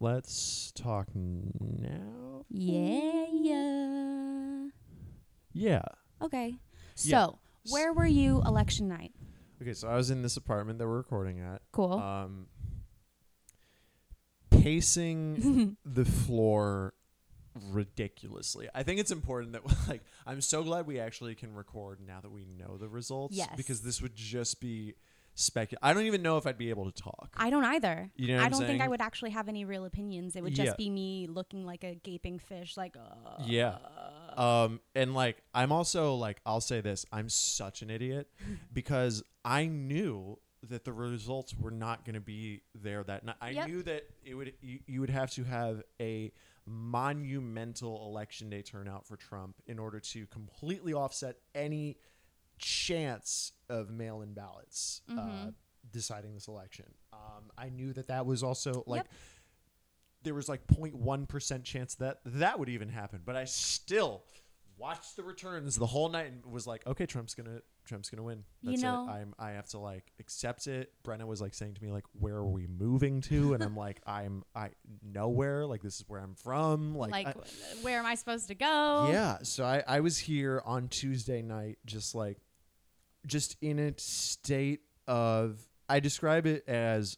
[0.00, 2.44] let's talk now.
[2.48, 4.68] Yeah, yeah.
[5.52, 5.82] Yeah.
[6.22, 6.56] Okay.
[6.94, 7.08] So,
[7.64, 7.72] Yeah.
[7.72, 9.12] where were you election night?
[9.60, 11.62] Okay, so I was in this apartment that we're recording at.
[11.72, 11.94] Cool.
[11.94, 12.46] Um,
[14.50, 16.94] pacing the floor
[17.72, 18.68] ridiculously.
[18.74, 22.30] I think it's important that like I'm so glad we actually can record now that
[22.30, 23.36] we know the results.
[23.36, 23.50] Yes.
[23.56, 24.94] Because this would just be
[25.82, 27.30] I don't even know if I'd be able to talk.
[27.36, 28.10] I don't either.
[28.16, 30.34] You know I don't think I would actually have any real opinions.
[30.36, 30.74] It would just Yeah.
[30.76, 33.78] be me looking like a gaping fish, like, uh, Yeah.
[34.36, 38.30] Um, and like I'm also like I'll say this: I'm such an idiot
[38.72, 43.36] because I knew that the results were not going to be there that night.
[43.40, 43.66] I Yep.
[43.68, 46.32] knew that it would you, you would have to have a
[46.66, 51.96] monumental election day turnout for Trump in order to completely offset any
[52.58, 55.54] chance of mail-in ballots uh, Mhm.
[55.90, 56.86] deciding this election.
[57.12, 59.08] Um, I knew that that was also like Yep.
[60.24, 64.24] there was like 0.1% chance that that would even happen but i still
[64.76, 68.44] watched the returns the whole night and was like okay trump's gonna trump's gonna win
[68.60, 71.82] You know- it i'm i have to like accept it brenna was like saying to
[71.82, 74.70] me like where are we moving to and i'm like i'm i
[75.02, 77.40] nowhere like this is where i'm from like, like, I-
[77.82, 79.08] where am I supposed to go?
[79.10, 82.38] yeah so i i was here on tuesday night just like
[83.26, 87.16] just in a state of i describe it as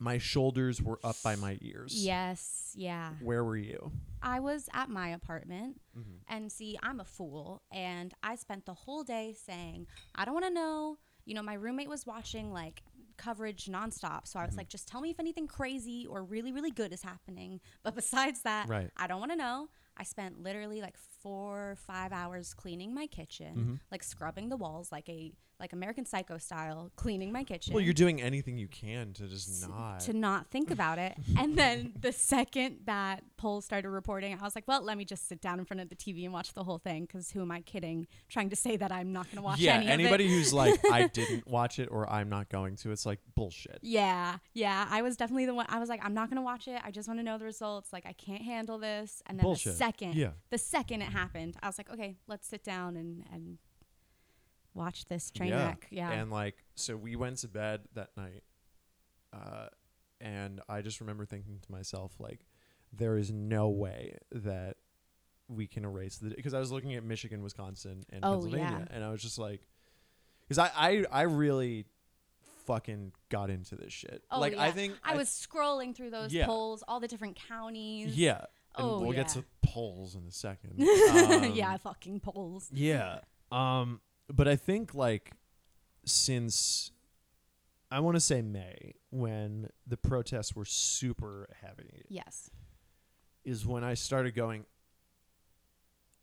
[0.00, 2.72] my shoulders were up by my ears Yes.
[2.76, 3.12] Yeah.
[3.20, 3.90] where were you
[4.20, 6.18] I was at my apartment, Mhm.
[6.26, 10.46] and see, I'm a fool, and I spent the whole day saying, I don't want
[10.46, 10.98] to know.
[11.24, 12.82] You know, my roommate was watching like
[13.16, 14.58] coverage nonstop, so I was Mhm.
[14.58, 17.60] like, just tell me if anything crazy or really, really good is happening.
[17.84, 18.90] But besides that, Right.
[18.96, 19.68] I don't want to know.
[19.98, 23.80] I spent literally like four, five hours cleaning my kitchen, Mhm.
[23.90, 27.74] like scrubbing the walls, like a like American Psycho style, cleaning my kitchen.
[27.74, 30.00] Well, you're doing anything you can to just not.
[30.00, 31.16] to not think about it.
[31.38, 35.28] And then the second that polls started reporting, I was like, well, let me just
[35.28, 37.50] sit down in front of the TV and watch the whole thing because who am
[37.52, 38.06] I kidding?
[38.28, 40.34] Trying to say that I'm not going to watch yeah, any anybody of it.
[40.34, 43.78] who's like, I didn't watch it or I'm not going to, it's like bullshit.
[43.82, 44.86] Yeah, yeah.
[44.90, 45.66] I was definitely the one.
[45.68, 46.80] I was like, I'm not going to watch it.
[46.84, 47.92] I just want to know the results.
[47.92, 49.22] Like, I can't handle this.
[49.26, 49.72] And then Bullshit.
[49.72, 50.30] the second, Yeah.
[50.50, 53.58] the second it happened, I was like, okay, let's sit down and, and
[54.78, 55.66] watch this train yeah.
[55.66, 55.86] wreck.
[55.90, 56.10] Yeah.
[56.10, 58.42] And like, so we went to bed that night,
[59.32, 59.66] uh,
[60.20, 62.40] and I just remember thinking to myself, like,
[62.92, 64.76] there is no way that
[65.48, 68.94] we can erase the because I was looking at Michigan, Wisconsin, and Oh, Pennsylvania, yeah.
[68.94, 69.60] and I was just like,
[70.46, 71.86] because I, I I really
[72.66, 74.22] fucking got into this shit.
[74.30, 74.72] Oh, like I yeah.
[74.72, 76.46] think I was scrolling through those Yeah.
[76.46, 78.16] polls, all the different counties.
[78.16, 78.44] yeah.
[78.76, 80.74] And Oh, we'll get to polls in a second.
[80.78, 82.68] Um, yeah, fucking polls.
[82.72, 83.20] Yeah.
[83.50, 84.00] Um
[84.32, 85.32] but I think like
[86.04, 86.90] since
[87.90, 92.50] I want to say May when the protests were super heavy Yes.
[93.44, 94.64] is when I started going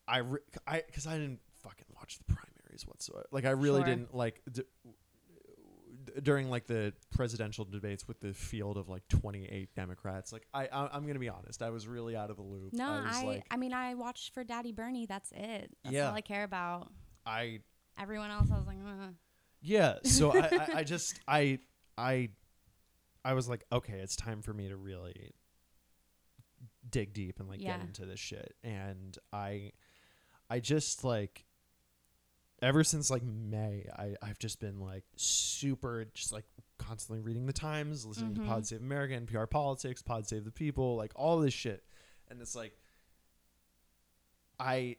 [0.08, 3.26] I re- I cuz I didn't fucking watch the primaries whatsoever.
[3.32, 3.86] Like I really Sure.
[3.86, 4.64] didn't like d-
[6.22, 10.32] during like the presidential debates with the field of like 28 Democrats.
[10.32, 12.74] Like I, I I'm going to be honest, I was really out of the loop.
[12.74, 15.08] No, I was I, like I mean, I watched for Daddy Bernie.
[15.08, 15.76] That's it.
[15.84, 16.10] That's Yeah.
[16.10, 16.92] all I care about.
[17.26, 17.62] I
[17.98, 19.08] Everyone else, I was like, uh.
[19.62, 19.96] Yeah.
[20.04, 21.60] So I, I, I just I
[21.98, 22.30] I
[23.24, 25.32] I was like, okay, it's time for me to really
[26.90, 27.78] dig deep and like Yeah.
[27.78, 28.54] get into this shit.
[28.64, 29.72] And I
[30.50, 31.46] I just like
[32.62, 36.46] ever since like May, I, I've just been like super just like
[36.78, 38.36] constantly reading the times, listening Mhm.
[38.36, 41.84] to Pod Save America, NPR Politics, Pod Save the People, like all this shit.
[42.30, 42.74] And it's like
[44.60, 44.98] I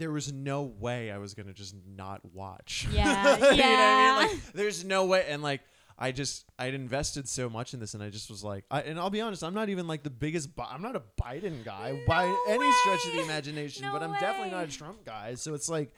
[0.00, 2.88] there was no way I was gonna just not watch.
[2.92, 4.18] Yeah, You know what I yeah.
[4.26, 4.28] mean?
[4.32, 5.60] Like there's no way and like
[5.98, 8.98] I just I'd invested so much in this and I just was like I, and
[8.98, 12.02] I'll be honest I'm not even like the biggest Bi- I'm not a Biden guy
[12.06, 14.68] by No any stretch of the imagination No but I'm definitely not a.
[14.76, 15.92] Trump guy so it's like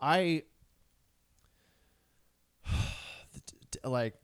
[0.00, 0.42] I
[3.84, 4.14] like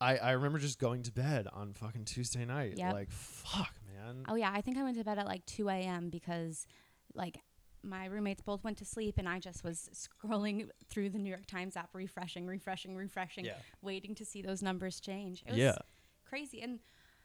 [0.00, 2.92] I I remember just going to bed on fucking Tuesday night Yep.
[2.92, 6.08] like fuck man Oh yeah, I think I went to bed at like 2 a.m.
[6.10, 6.66] because
[7.14, 7.38] like
[7.82, 11.46] my roommates both went to sleep and I just was scrolling through the New York
[11.46, 15.42] Times app, refreshing, refreshing, refreshing, yeah waiting to see those numbers change.
[15.46, 15.76] It was yeah
[16.24, 16.80] crazy and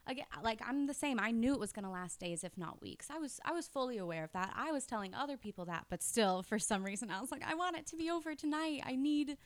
[0.08, 1.20] again like I'm the same.
[1.20, 3.08] I knew it was going to last days if not weeks.
[3.10, 4.54] I was I was fully aware of that.
[4.56, 7.56] I was telling other people that, but still for some reason I was like I
[7.56, 8.82] want it to be over tonight.
[8.86, 9.38] I need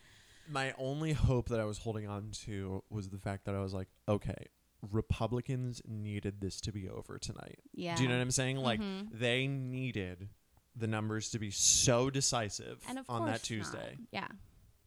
[0.49, 3.73] my only hope that I was holding on to was the fact that I was
[3.73, 4.45] like, okay,
[4.91, 7.59] Republicans needed this to be over tonight.
[7.73, 7.95] yeah.
[7.95, 8.57] Do you know what I'm saying?
[8.57, 9.09] Like Mhm.
[9.11, 10.29] they needed
[10.77, 12.79] the numbers to be so decisive
[13.09, 13.97] on that Tuesday.
[14.13, 14.27] Not.
[14.27, 14.27] Yeah.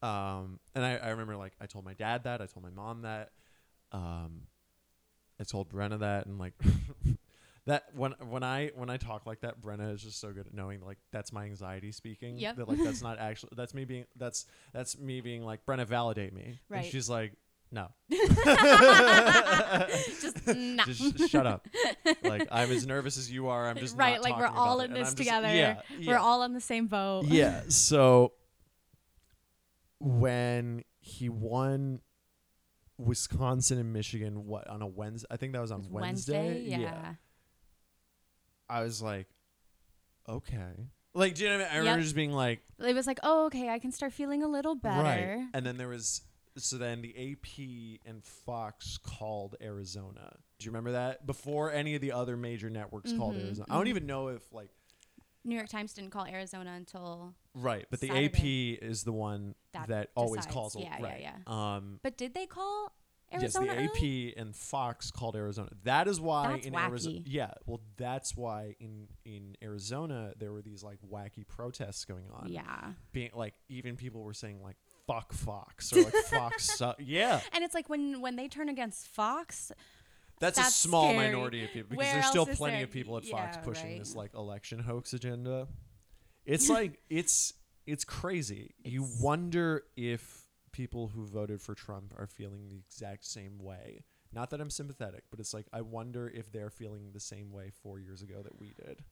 [0.03, 3.03] Um, and I, I remember like I told my dad that, I told my mom
[3.03, 3.31] that,
[3.91, 4.41] um,
[5.39, 6.53] I told Brenna that, and like
[7.65, 10.53] that when when I when I talk like that, Brenna is just so good at
[10.53, 12.37] knowing like that's my anxiety speaking.
[12.37, 12.57] Yep.
[12.57, 16.33] That like that's not actually that's me being that's that's me being like Brenna validate
[16.33, 16.59] me.
[16.69, 16.83] Right.
[16.83, 17.33] And she's like,
[17.71, 17.87] no,
[20.53, 20.83] nah.
[20.85, 21.67] just shut up.
[22.23, 23.67] Like I'm as nervous as you are.
[23.67, 25.47] I'm just right, like we're all in this just- together.
[25.47, 27.25] Yeah, We're all on the same boat.
[27.25, 27.61] yeah.
[27.69, 28.33] So
[29.99, 31.99] when he won
[32.97, 35.27] Wisconsin and Michigan, what on a Wednesday?
[35.31, 36.63] I think that was on was Wednesday.
[36.65, 37.13] yeah.
[38.69, 39.27] I was like,
[40.29, 40.87] okay.
[41.13, 41.73] Like, do you know what I mean?
[41.75, 44.47] I remember just being like, It was like, oh, okay, I can start feeling a
[44.47, 45.03] little better.
[45.03, 45.47] right.
[45.53, 46.21] And then there was,
[46.57, 50.37] so then the AP and Fox called Arizona.
[50.59, 51.25] Do you remember that?
[51.25, 53.67] Before any of the other major networks called Mhm, Arizona.
[53.69, 53.89] I don't mhm.
[53.89, 54.69] even know if, like,
[55.43, 57.87] New York Times didn't call Arizona until, right.
[57.89, 58.25] But the Saturday.
[58.77, 60.75] AP is the one that, That always calls.
[60.75, 61.21] Yeah, yeah, right.
[61.21, 61.37] yeah.
[61.47, 62.93] Um, but did they call
[63.33, 63.65] Arizona?
[63.65, 64.29] Yes, the early?
[64.29, 65.69] AP and Fox called Arizona.
[65.83, 67.21] That is why That's in Arizona.
[67.25, 72.49] Yeah, well, that's why in in Arizona there were these like wacky protests going on.
[72.51, 72.93] Yeah.
[73.11, 74.75] being like even people were saying like
[75.13, 76.93] "fuck Fox" or like "Fox." Su-.
[76.99, 79.71] Yeah, And it's like when when they turn against Fox,
[80.39, 81.27] that's, a small scary.
[81.27, 82.85] minority of people because Where there's still plenty there?
[82.85, 83.99] of people at Fox Yeah, pushing right.
[83.99, 85.67] this like election hoax agenda.
[86.45, 87.53] It's like it's
[87.85, 88.73] it's crazy.
[88.83, 94.03] you wonder if people who voted for Trump are feeling the exact same way.
[94.33, 97.69] Not that I'm sympathetic, but it's like I wonder if they're feeling the same way
[97.83, 99.03] 4 years ago that we did.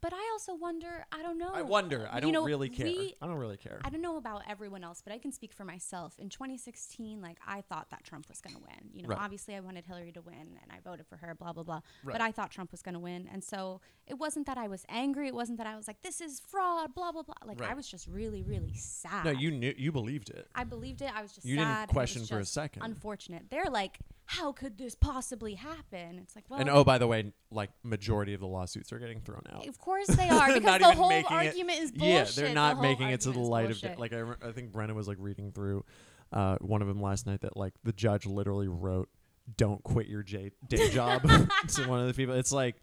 [0.00, 1.06] But I also wonder.
[1.12, 1.50] I don't know.
[1.52, 2.08] I wonder.
[2.10, 2.86] I You don't know, really care.
[2.86, 3.80] we- I don't really care.
[3.84, 6.18] I don't know about everyone else, but I can speak for myself.
[6.18, 8.90] In 2016, like I thought that Trump was going to win.
[8.92, 9.18] You know, Right.
[9.20, 11.80] obviously I wanted Hillary to win and I voted for her, blah blah blah.
[12.04, 12.12] Right.
[12.14, 14.84] But I thought Trump was going to win, and so it wasn't that I was
[14.88, 15.28] angry.
[15.28, 17.34] It wasn't that I was like, "This is fraud," blah blah blah.
[17.44, 19.24] Like I was just really, really sad.
[19.24, 20.48] no, you knew you believed it.
[20.54, 21.14] I believed it.
[21.14, 21.60] I was just You sad.
[21.60, 22.82] didn't and it was question for a second.
[22.82, 23.50] Unfortunate.
[23.50, 27.32] They're like, "How could this possibly happen?" It's like, well, and oh, by the way,
[27.50, 29.66] like majority of the lawsuits are getting thrown out.
[29.66, 32.08] of course they are because the whole argument is bullshit.
[32.08, 33.94] Yeah, they're not whole making it to the light of day.
[33.96, 35.84] Like I, re- I think Brenna was like reading through
[36.32, 39.08] uh, one of them last night that like the judge literally wrote,
[39.56, 41.22] "Don't quit your j- day job"
[41.68, 42.34] to one of the people.
[42.34, 42.76] It's like,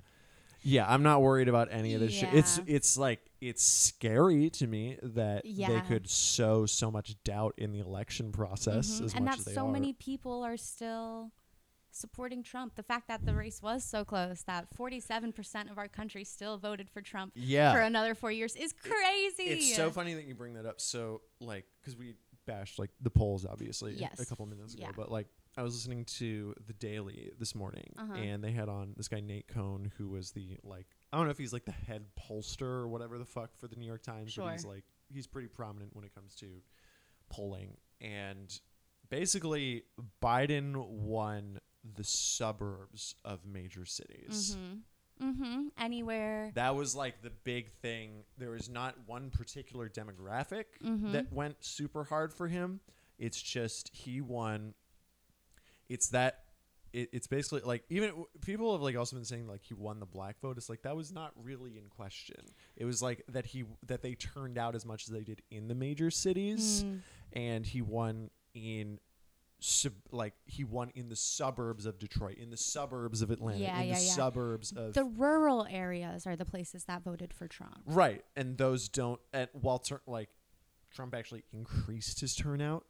[0.64, 2.34] yeah, I'm not worried about any of this shit.
[2.34, 7.74] It's it's like it's scary to me that they could sow so much doubt in
[7.74, 9.06] the election process Mhm.
[9.06, 9.72] as and much that as they so are.
[9.72, 11.32] many people are still
[11.96, 12.76] supporting Trump.
[12.76, 16.90] The fact that the race was so close, that 47% of our country still voted
[16.90, 19.44] for Trump yeah, for another four years is crazy.
[19.44, 20.82] It's so funny that you bring that up.
[20.82, 24.20] So, like, because we bashed like the polls, obviously, Yes.
[24.20, 24.84] a couple minutes ago.
[24.84, 24.92] Yeah.
[24.96, 28.14] But like, I was listening to the Daily this morning, Uh-huh.
[28.16, 31.32] and they had on this guy Nate Cohn, who was the like, I don't know
[31.32, 34.36] if he's like the head pollster or whatever the fuck for the New York Times,
[34.36, 36.48] but he's like, he's pretty prominent when it comes to
[37.30, 37.78] polling.
[38.02, 38.60] And
[39.10, 39.84] basically,
[40.22, 41.60] Biden won
[41.96, 44.56] the suburbs of major cities.
[44.58, 45.30] Mm-hmm.
[45.30, 45.62] Mm-hmm.
[45.78, 46.52] Anywhere.
[46.56, 48.24] That was like the big thing.
[48.38, 51.12] There was not one particular demographic Mhm.
[51.14, 52.80] that went super hard for him.
[53.20, 54.74] It's just he won.
[55.90, 56.40] It's that.
[56.94, 60.06] It, it's basically like even people have like also been saying like he won the
[60.06, 60.58] black vote.
[60.58, 62.38] It's like that was not really in question.
[62.76, 65.68] It was like that he that they turned out as much as they did in
[65.68, 67.02] the major cities, Mm.
[67.34, 69.00] and he won in.
[69.66, 73.80] Sub, like he won in the suburbs of Detroit, in the suburbs of Atlanta, Yeah,
[73.80, 74.12] in yeah, the yeah.
[74.12, 77.80] suburbs of The rural areas are the places that voted for Trump.
[77.86, 79.22] Right, and those don't.
[79.32, 80.28] And while tur- like
[80.92, 82.86] Trump actually increased his turnout,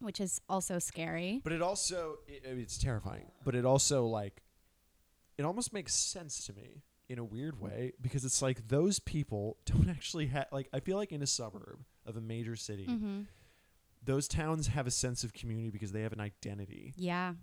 [0.00, 1.40] Which is also scary.
[1.42, 3.30] but it also it, it's terrifying.
[3.44, 4.42] But it also like
[5.38, 9.56] it almost makes sense to me in a weird way because it's like those people
[9.64, 13.20] don't actually have like I feel like in a suburb of a major city, Mm-hmm.
[14.04, 16.92] Those towns have a sense of community because they have an identity.
[16.96, 17.34] Yeah.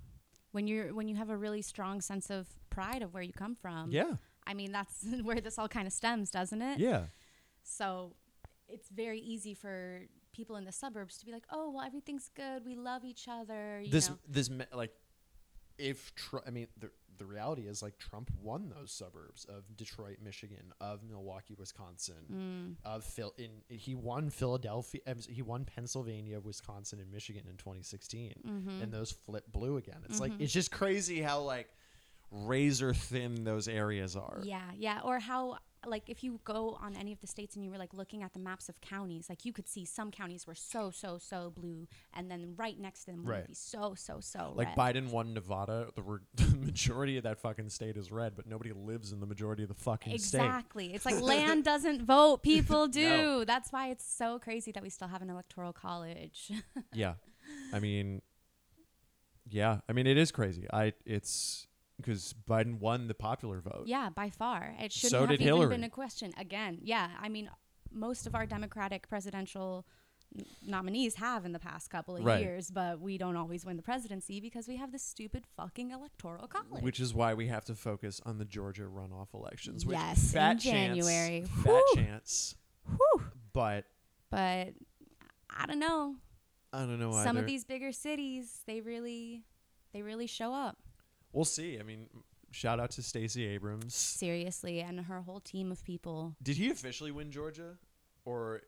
[0.52, 3.56] When you're when you have a really strong sense of pride of where you come
[3.56, 3.92] from.
[3.92, 4.14] yeah,
[4.48, 6.80] I mean, that's where this all kind of stems, doesn't it?
[6.80, 7.04] yeah,
[7.64, 8.16] So
[8.68, 10.02] it's very easy for
[10.34, 12.66] people in the suburbs to be like, "Oh, well, everything's good.
[12.66, 14.18] We love each other." You this know?
[14.28, 14.92] this me- like
[15.78, 16.90] if Tr- I mean the
[17.20, 22.76] the reality is like Trump won those suburbs of Detroit, Michigan, of Milwaukee, Wisconsin, Mm.
[22.92, 23.34] of Phil.
[23.38, 28.82] In he won Philadelphia, um, he won Pennsylvania, Wisconsin, and Michigan in 2016, Mm-hmm.
[28.82, 30.02] and those flip blue again.
[30.10, 31.70] It's like it's just crazy how like
[32.32, 34.42] razor thin those areas are.
[34.44, 35.02] Yeah, yeah.
[35.04, 37.94] Or how, like, if you go on any of the states and you were like
[37.94, 41.18] looking at the maps of counties, like you could see some counties were so, so,
[41.18, 43.38] so blue, and then right next to them Right.
[43.42, 44.96] would be so, so, so Like red.
[44.96, 48.72] Biden won Nevada, the, re- the majority of that fucking state is red, but nobody
[48.74, 50.40] lives in the majority of the fucking state.
[50.40, 50.94] Exactly.
[50.94, 53.08] It's like land doesn't vote, people do.
[53.10, 53.46] No.
[53.46, 56.52] That's why it's so crazy that we still have an electoral college.
[56.94, 57.14] yeah
[57.74, 58.22] i mean
[59.50, 61.68] yeah i mean it is crazy i it's
[62.00, 63.84] because Biden won the popular vote.
[63.86, 64.74] Yeah, by far.
[64.80, 65.70] It shouldn't So have even Hillary.
[65.70, 66.32] been a question.
[66.38, 67.10] Again, yeah.
[67.20, 67.50] I mean,
[67.92, 69.86] most of our Democratic presidential
[70.38, 72.42] n- nominees have in the past couple of Right.
[72.42, 76.48] years, but we don't always win the presidency because we have this stupid fucking electoral
[76.48, 76.84] college.
[76.84, 79.86] Which is why we have to focus on the Georgia runoff elections.
[79.86, 81.40] Which Yes, in fat January.
[81.42, 81.86] Chance, fat Whew.
[81.96, 82.56] chance.
[82.88, 83.24] Whew.
[83.54, 83.86] But
[84.30, 84.74] But
[85.50, 86.16] I don't know.
[86.72, 87.24] I don't know why.
[87.24, 87.40] Some either.
[87.40, 89.44] of these bigger cities, they really,
[89.92, 90.78] they really show up
[91.34, 91.80] we'll see.
[91.80, 92.08] I mean,
[92.52, 93.94] shout out to Stacey Abrams.
[93.96, 96.36] seriously, and her whole team of people.
[96.42, 97.78] Did he officially win Georgia,
[98.26, 98.62] or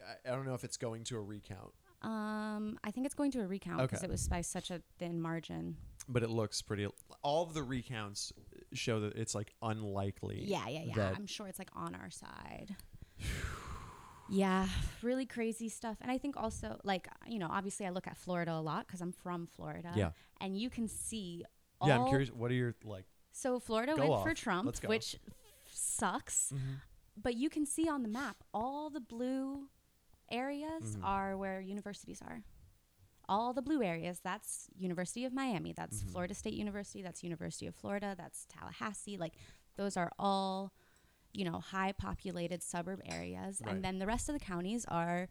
[0.00, 3.30] I, I don't know if it's going to a recount, Um, I think it's going
[3.32, 4.06] to a recount because Okay.
[4.08, 5.76] it was by such a thin margin.
[6.08, 6.86] but it looks pretty.
[7.22, 8.32] All of the recounts
[8.72, 10.42] show that it's like unlikely.
[10.44, 11.12] Yeah, yeah, yeah.
[11.16, 12.74] I'm sure it's like on our side.
[14.28, 14.66] yeah,
[15.02, 15.98] really crazy stuff.
[16.00, 19.00] And I think also, like, you know, obviously I look at Florida a lot because
[19.00, 19.92] I'm from Florida.
[19.94, 20.10] Yeah.
[20.40, 21.44] And you can see.
[21.84, 22.30] Yeah, I'm curious.
[22.30, 23.04] What are your like?
[23.32, 24.36] So Florida Go went for off.
[24.36, 24.88] Trump, Let's go.
[24.88, 25.16] which
[25.66, 26.52] sucks.
[27.16, 29.68] But you can see on the map all the blue
[30.30, 31.04] areas Mhm.
[31.04, 32.42] are where universities are.
[33.28, 36.10] All the blue areas, that's University of Miami, that's Mhm.
[36.10, 39.16] Florida State University, that's University of Florida, that's Tallahassee.
[39.16, 39.34] Like
[39.76, 40.72] those are all,
[41.32, 43.60] you know, high populated suburb areas.
[43.64, 43.74] Right.
[43.74, 45.28] And then the rest of the counties are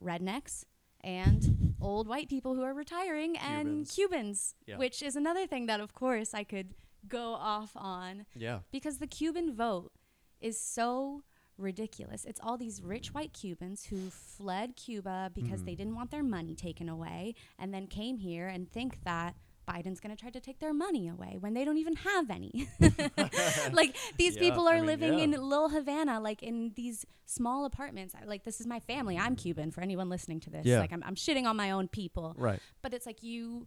[0.00, 0.64] rednecks
[1.02, 3.94] and old white people who are retiring and Cubans.
[3.94, 4.76] Cubans, Yeah.
[4.78, 6.74] which is another thing that of course I could
[7.08, 8.60] go off on Yeah.
[8.72, 9.92] because the Cuban vote
[10.40, 11.22] is so
[11.56, 12.24] ridiculous.
[12.26, 15.76] It's all these rich white Cubans who fled Cuba because they Mhm.
[15.78, 19.36] didn't want their money taken away and then came here and think that
[19.68, 22.68] Biden's going to try to take their money away when they don't even have any.
[23.72, 25.24] like these Yeah, people are I mean, living yeah.
[25.24, 28.14] in Little Havana, like in these small apartments.
[28.14, 29.18] I- Like this is my family.
[29.18, 29.70] I'm Cuban.
[29.70, 30.78] For anyone listening to this, Yeah.
[30.80, 32.60] like I'm, I'm shitting on my own people Right.
[32.82, 33.66] but it's like you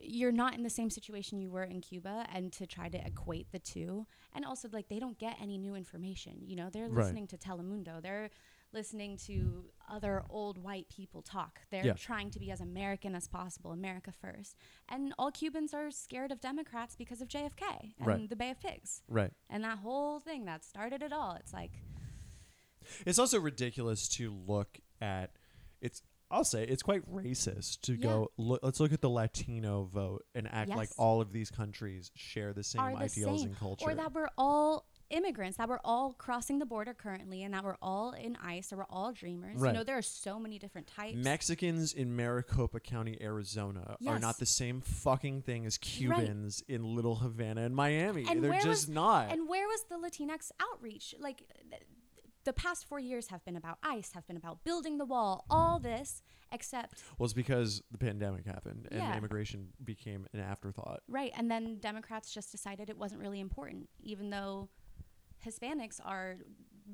[0.00, 3.52] you're not in the same situation you were in Cuba and to try to equate
[3.52, 7.04] the two and also like they don't get any new information you know they're Right.
[7.04, 8.30] listening to Telemundo they're
[8.72, 11.92] listening to other old white people talk they're Yeah.
[11.94, 14.56] trying to be as American as possible America first
[14.88, 18.28] and all Cubans are scared of Democrats because of JFK and Right.
[18.30, 19.32] the Bay of Pigs Right.
[19.50, 21.72] and that whole thing that started it all it's like
[23.06, 25.30] It's also ridiculous to look at.
[25.80, 26.02] It's.
[26.32, 28.02] I'll say it's quite racist to Yeah.
[28.02, 28.32] go.
[28.38, 32.52] Look, let's look at the Latino vote and act like all of these countries share
[32.54, 33.50] the same Are the ideals same.
[33.50, 33.84] and culture.
[33.90, 37.76] or that we're all immigrants that we're all crossing the border currently and that we're
[37.82, 39.58] all in ICE that we're all dreamers.
[39.60, 39.68] Right.
[39.72, 41.16] You know, there are so many different types.
[41.16, 47.16] Mexicans in Maricopa County, Arizona, are not the same fucking thing as Cubans in Little
[47.16, 48.26] Havana and Miami.
[48.28, 49.30] And They're just was- not.
[49.30, 51.14] and where was the Latinx outreach?
[51.18, 51.82] Like th-
[52.44, 55.78] the past 4 years have been about ICE, have been about building the wall, all
[55.78, 56.22] this
[56.54, 59.16] except well, it's because the pandemic happened and Yeah.
[59.16, 61.00] immigration became an afterthought.
[61.08, 64.68] right and then Democrats just decided it wasn't really important even though
[65.44, 66.36] Hispanics are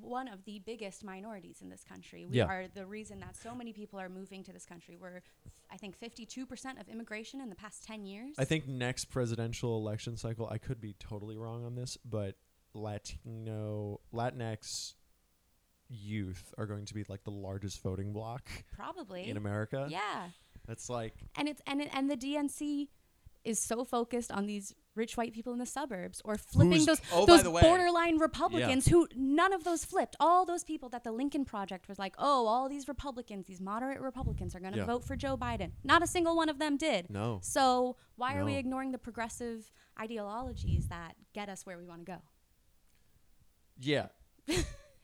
[0.00, 2.26] one of the biggest minorities in this country.
[2.26, 2.44] We Yeah.
[2.44, 4.96] are the reason that so many people are moving to this country.
[4.96, 5.22] We're,
[5.70, 8.34] I think, 52% of immigration in the past 10 years.
[8.38, 12.36] I think next presidential election cycle, I could be totally wrong on this, but
[12.74, 14.94] Latino, Latinx
[15.88, 19.28] youth are going to be like the largest voting bloc Probably.
[19.28, 19.86] in America.
[19.90, 20.28] Yeah.
[20.66, 22.88] That's like, And it's and it, and the DNC
[23.44, 27.00] is so focused on these rich white people in the suburbs or flipping Who's- those
[27.12, 30.16] oh, those borderline Republicans who none of those flipped.
[30.20, 34.00] All those people that the Lincoln Project was like, "Oh, all these Republicans, these moderate
[34.00, 34.84] Republicans are going to Yeah.
[34.86, 37.08] vote for Joe Biden." Not a single one of them did.
[37.08, 37.38] no.
[37.42, 42.12] So, why are we ignoring the progressive ideologies that get us where we want to
[42.12, 42.18] go?
[43.80, 44.08] Yeah.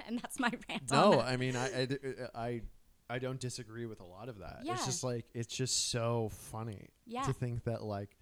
[0.07, 1.19] And that's my rant No.
[1.21, 1.89] I mean, I, I,
[2.35, 2.61] I,
[3.09, 4.59] I don't disagree with a lot of that.
[4.63, 4.75] Yeah.
[4.75, 7.23] It's just like, it's just so funny Yeah.
[7.23, 8.15] to think that, like,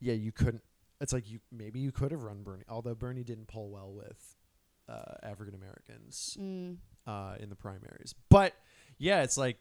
[0.00, 0.62] yeah, you couldn't,
[1.00, 4.36] it's like you, maybe you could have run Bernie, although Bernie didn't pull well with
[4.88, 6.36] uh, African Americans.
[6.40, 6.76] Mm.
[7.06, 8.14] uh, in the primaries.
[8.28, 8.54] But
[8.98, 9.58] yeah, it's like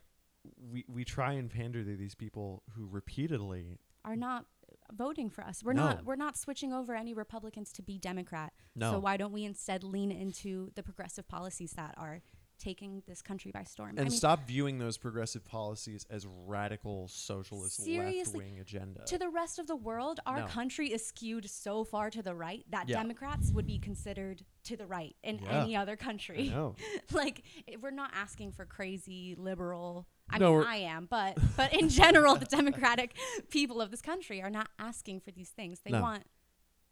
[0.72, 4.46] we we try and pander to these people who repeatedly are not
[4.94, 5.64] voting for us.
[5.64, 5.86] We're No.
[5.88, 8.54] not we're not switching over any Republicans to be Democrat.
[8.76, 12.22] no So why don't we instead lean into the progressive policies that are
[12.58, 13.92] taking this country by storm?
[13.92, 19.04] and I mean, stop viewing those progressive policies as radical socialist left wing agenda.
[19.06, 20.46] to the rest of the world, our No.
[20.48, 22.98] country is skewed so far to the right that Yeah.
[22.98, 25.64] Democrats would be considered to the right in Yeah.
[25.64, 26.54] any other country.
[27.12, 27.44] like
[27.82, 30.08] we're not asking for crazy liberal.
[30.30, 33.16] I No, mean, I am, but but in general, the democratic
[33.50, 35.80] people of this country are not asking for these things.
[35.86, 36.02] They No.
[36.02, 36.24] want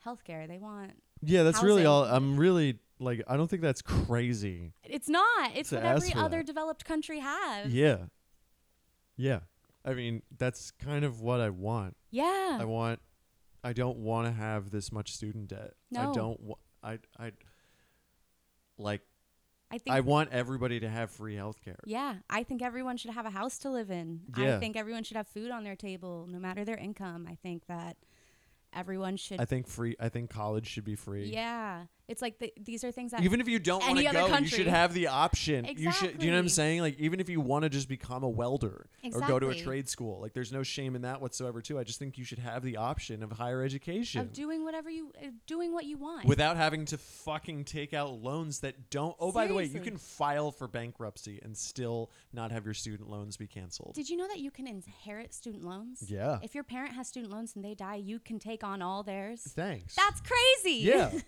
[0.06, 0.48] healthcare.
[0.48, 1.02] They want.
[1.22, 2.04] Yeah, that's really all.
[2.06, 4.74] I'm really like I don't think that's crazy.
[4.84, 5.52] It's not.
[5.56, 6.46] It's what every other that.
[6.46, 7.74] developed country has.
[7.74, 8.06] Yeah.
[9.18, 9.40] Yeah.
[9.84, 11.96] I mean, that's kind of what I want.
[12.10, 12.58] Yeah.
[12.60, 13.00] I want
[13.64, 15.74] I don't want to have this much student debt.
[15.90, 16.12] No.
[16.12, 16.40] I don't.
[16.40, 17.32] Wa- I I
[18.78, 19.02] like.
[19.72, 21.80] I think I want everybody to have free healthcare.
[21.86, 24.22] Yeah, I think everyone should have a house to live in.
[24.38, 24.56] Yeah.
[24.56, 27.28] I think everyone should have food on their table, no matter their income.
[27.28, 27.98] I think that
[28.72, 29.42] everyone should.
[29.42, 29.96] I think free.
[30.00, 31.26] I think college should be free.
[31.34, 34.38] yeah, it's like the, these are things that Even if you don't want to go,
[34.38, 35.66] you should have the option.
[35.78, 36.20] You should.
[36.20, 36.82] Do you know what I'm saying?
[36.82, 39.90] Like, even if you want to just become a welder or go to a trade
[39.90, 41.62] school, like, there's no shame in that whatsoever.
[41.62, 41.80] Too.
[41.80, 45.12] I just think you should have the option of higher education of doing whatever you
[45.22, 46.26] uh, doing what you want.
[46.26, 49.16] without having to fucking take out loans that don't.
[49.20, 53.10] Oh, by the way, you can file for bankruptcy and still not have your student
[53.10, 53.94] loans be canceled.
[53.96, 56.04] Did you know that you can inherit student loans?
[56.08, 56.40] Yeah.
[56.44, 59.42] If your parent has student loans and they die, you can take on all theirs.
[59.56, 59.96] Thanks.
[59.96, 60.80] That's crazy.
[60.80, 61.12] yeah.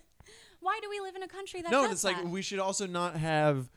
[0.60, 2.86] Why do we live in a country that no, does it's like we should also
[2.86, 3.68] not have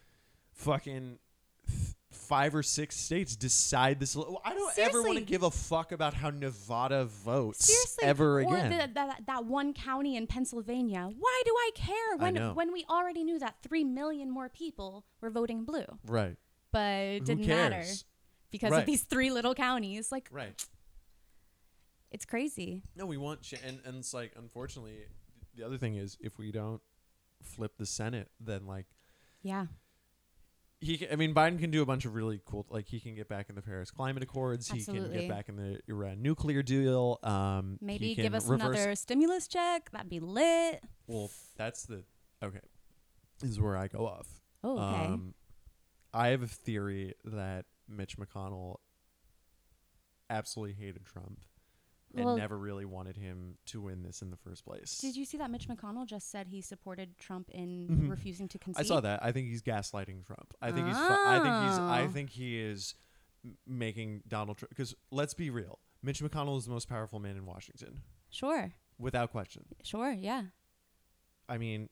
[0.54, 1.20] fucking
[1.68, 4.16] th- five or six states decide this.
[4.16, 8.38] Well, I don't ever want to give a fuck about how Nevada votes Seriously, ever
[8.38, 8.70] or again.
[8.70, 11.10] the, that that one county in Pennsylvania.
[11.18, 12.54] Why do I care when know.
[12.54, 16.36] when we already knew that three million more people were voting blue, right.
[16.72, 17.84] but it didn't matter
[18.50, 18.80] because Right.
[18.80, 20.12] of these three little counties.
[20.12, 20.64] Like Right.
[22.12, 22.84] it's crazy.
[22.96, 25.06] No, we want ch- and and it's like unfortunately
[25.56, 26.82] the other thing is if we don't
[27.44, 28.86] flip the Senate, then like
[29.42, 29.68] Yeah,
[30.80, 33.16] he can, I mean Biden can do a bunch of really cool like he can
[33.16, 35.10] get back in the Paris Climate Accords, Absolutely.
[35.10, 38.48] he can get back in the Iran nuclear deal, um he maybe can give us
[38.50, 39.92] another stimulus check.
[39.92, 40.84] That'd be lit.
[41.08, 42.04] Well, that's the
[42.44, 42.62] okay.
[43.40, 44.28] This is where I go off.
[44.64, 45.06] Oh, okay.
[45.06, 45.34] Um,
[46.14, 48.78] I have a theory that Mitch McConnell
[50.30, 51.40] absolutely hated Trump
[52.16, 54.98] and Well- never really wanted him to win this in the first place.
[55.00, 58.10] Did you see that Mitch McConnell just said he supported Trump in Mhm.
[58.10, 58.84] refusing to concede?
[58.86, 59.24] I saw that.
[59.24, 60.54] I think he's gaslighting Trump.
[60.62, 60.98] I think he's.
[60.98, 61.80] Fu- I think he's.
[61.80, 62.10] I Oh.
[62.10, 62.96] think he is
[63.66, 64.70] making Donald Trump.
[64.70, 69.32] Because let's be real, Mitch McConnell is the most powerful man in Washington, Sure, without
[69.32, 69.66] question.
[69.84, 70.48] sure, yeah.
[71.50, 71.90] I mean,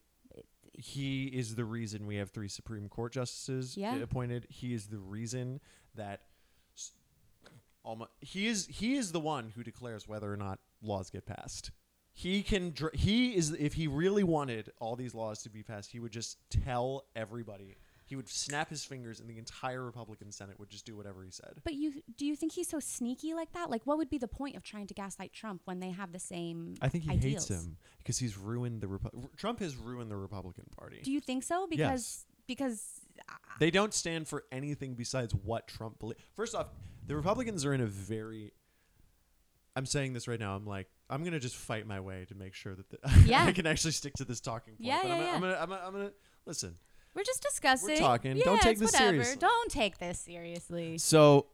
[0.74, 3.96] he is the reason we have three Supreme Court justices Yeah.
[3.96, 4.46] appointed.
[4.48, 5.60] He is the reason
[5.94, 6.22] that
[7.82, 11.70] almost he is he is the one who declares whether or not laws get passed.
[12.12, 15.92] He can dr- he is if he really wanted all these laws to be passed,
[15.92, 17.76] he would just tell everybody.
[18.04, 21.30] He would snap his fingers, and the entire Republican Senate would just do whatever he
[21.30, 21.60] said.
[21.62, 23.70] But you do you think he's so sneaky like that?
[23.70, 26.18] Like, what would be the point of trying to gaslight Trump when they have the
[26.18, 26.74] same?
[26.82, 27.48] I think he ideals?
[27.48, 30.98] hates him because he's ruined the Repu- Trump has ruined the Republican Party.
[31.04, 31.68] Do you think so?
[31.68, 32.84] Because because
[33.28, 36.20] uh, They don't stand for anything besides what Trump believes.
[36.34, 36.66] First off,
[37.10, 38.52] the Republicans are in a very.
[39.74, 40.54] I'm saying this right now.
[40.54, 43.44] I'm like, I'm gonna just fight my way to make sure that the, Yeah.
[43.44, 44.86] I can actually stick to this talking point.
[44.86, 45.26] Yeah, but yeah, I'm, yeah.
[45.26, 46.10] Gonna, I'm, gonna, I'm gonna, I'm gonna
[46.46, 46.76] listen.
[47.14, 47.88] we're just discussing.
[47.88, 48.36] We're talking.
[48.36, 49.10] Yeah, Don't take this whatever.
[49.10, 49.36] seriously.
[49.40, 50.98] Don't take this seriously.
[50.98, 51.46] So,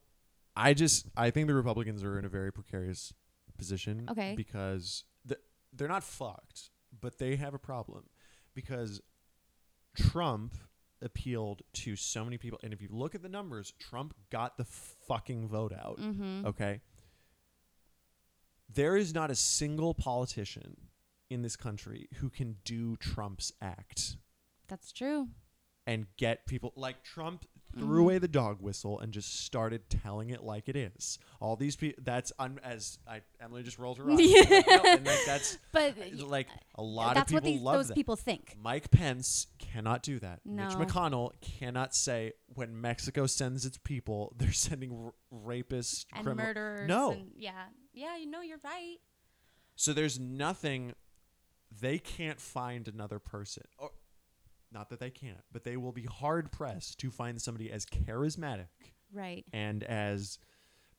[0.54, 3.14] I just I think the Republicans are in a very precarious
[3.56, 4.08] position.
[4.10, 4.34] Okay.
[4.36, 5.38] Because the,
[5.72, 6.68] they're not fucked,
[7.00, 8.04] but they have a problem
[8.54, 9.00] because
[9.96, 10.54] Trump
[11.02, 14.64] appealed to so many people, and if you look at the numbers, Trump got the
[14.64, 15.98] fucking vote out.
[16.00, 16.46] Mm-hmm.
[16.46, 16.80] Okay.
[18.72, 20.76] There is not a single politician
[21.30, 24.16] in this country who can do Trump's act
[24.68, 25.28] That's true.
[25.86, 27.44] and get people like Trump.
[27.76, 27.98] Threw mm-hmm.
[27.98, 31.18] away the dog whistle and just started telling it like it is.
[31.40, 34.18] All these people that's un- as I Emily just rolled her eyes.
[34.20, 34.62] Yeah.
[34.66, 37.76] No, and like that's But like a uh, lot that's of what people these, love
[37.76, 37.94] those that.
[37.94, 38.56] people think.
[38.60, 40.40] Mike Pence cannot do that.
[40.44, 40.64] No.
[40.64, 45.12] Mitch McConnell cannot say when Mexico sends its people, they're sending r-
[45.46, 46.88] rapists, And criminal- murderers.
[46.88, 47.12] No.
[47.12, 47.66] And yeah.
[47.92, 48.96] Yeah, you know, you're right.
[49.76, 50.94] So there's nothing
[51.80, 53.90] they can't find another person or
[54.72, 58.66] not that they can't, but they will be hard pressed to find somebody as charismatic
[59.12, 59.44] Right.
[59.52, 60.38] and as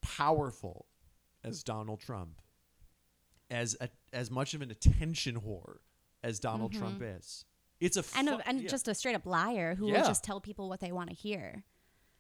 [0.01, 0.87] powerful
[1.43, 2.41] as Donald Trump.
[3.49, 5.77] As a, as much of an attention whore
[6.23, 6.79] as Donald Mhm.
[6.79, 7.45] Trump is.
[7.79, 8.67] It's a And, a, and yeah.
[8.67, 9.99] just a straight up liar who Yeah.
[10.01, 11.63] will just tell people what they want to hear.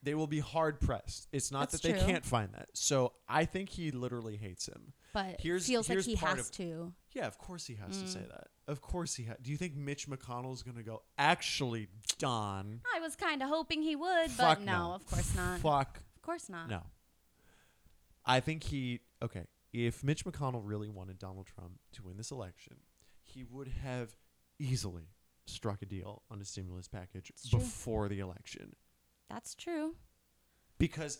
[0.03, 1.27] They will be hard pressed.
[1.31, 2.07] It's not That's that they true.
[2.07, 2.69] can't find that.
[2.73, 4.93] So I think he literally hates him.
[5.13, 6.93] But Here's- feels like he part has of- to.
[7.13, 8.29] Yeah, of course he has to say Mm.
[8.29, 8.47] that.
[8.67, 11.87] Of course he ha- Do you think Mitch McConnell's going to go, actually,
[12.19, 12.81] Don?
[12.93, 14.93] I was kind of hoping he would, Fuck but no, no.
[14.93, 15.59] of course not.
[15.61, 16.69] Fuck Of course not.
[16.69, 16.83] no.
[18.25, 22.77] I think he, okay, if Mitch McConnell really wanted Donald Trump to win this election,
[23.23, 24.15] he would have
[24.59, 25.09] easily
[25.45, 27.59] struck a deal on a stimulus package It's true.
[27.59, 28.75] before the election.
[29.29, 29.95] That's true.
[30.77, 31.19] because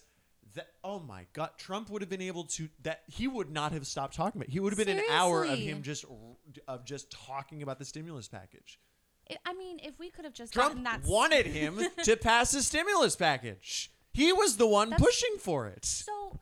[0.55, 3.85] that oh my god trump would have been able to that he would not have
[3.85, 4.51] stopped talking about it.
[4.53, 6.05] he would have been an hour of him just
[6.67, 8.79] of just talking about the stimulus package
[9.29, 11.03] I I mean, if we could have just trump gotten that.
[11.03, 15.83] wanted him to pass the stimulus package he was the one That's- pushing for it
[15.85, 16.39] So,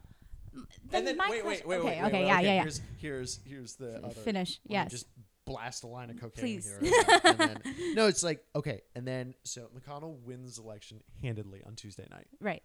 [0.54, 2.54] then and then my wait, wait, question- wait, okay, wait, wait, okay, wait, yeah, yeah,
[2.54, 2.62] yeah.
[2.62, 4.14] Here's here's here's the other.
[4.14, 4.60] Finish.
[4.68, 4.92] Yes.
[4.92, 5.08] Just
[5.46, 6.78] blast a line of cocaine Please.
[6.82, 6.94] here.
[7.24, 7.58] and then,
[7.94, 12.28] no, it's like okay, and then so McConnell wins election handedly on Tuesday night.
[12.40, 12.64] right.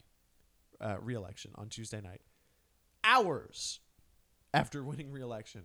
[0.81, 2.23] Uh, re-election on Tuesday night.
[3.05, 3.81] Hours
[4.55, 5.65] after winning re-election,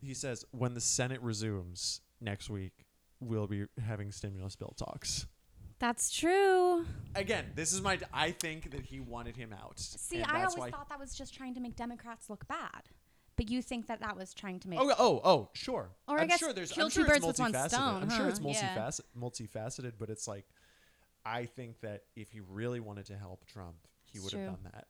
[0.00, 2.72] he says, "When the Senate resumes next week,
[3.20, 5.26] we'll be having stimulus bill talks."
[5.78, 6.86] That's true.
[7.14, 7.98] Again, this is my.
[8.12, 9.78] I think that he wanted him out.
[9.78, 12.88] See, I always thought that was just trying to make Democrats look bad.
[13.36, 15.90] But you think that that was trying to make Oh, oh, oh, sure.
[16.08, 18.10] Or I I'm guess sure there's kill I'm two sure birds with one stone, I'm
[18.10, 18.28] sure huh?
[18.30, 18.74] it's Yeah.
[18.74, 20.46] multifaceted, multifaceted, but it's like
[21.24, 24.86] I think that if he really wanted to help Trump, he would have done that.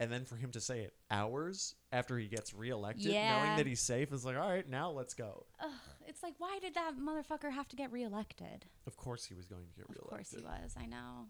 [0.00, 3.80] And then for him to say it hours after he gets reelected, knowing that he's
[3.80, 5.46] safe, is like, all right, now let's go.
[5.60, 5.70] Ugh,
[6.08, 8.64] it's like why did that motherfucker have to get reelected?
[8.86, 10.38] Of course, he was going to get reelected.
[10.38, 10.74] Of course he was.
[10.76, 11.26] I know.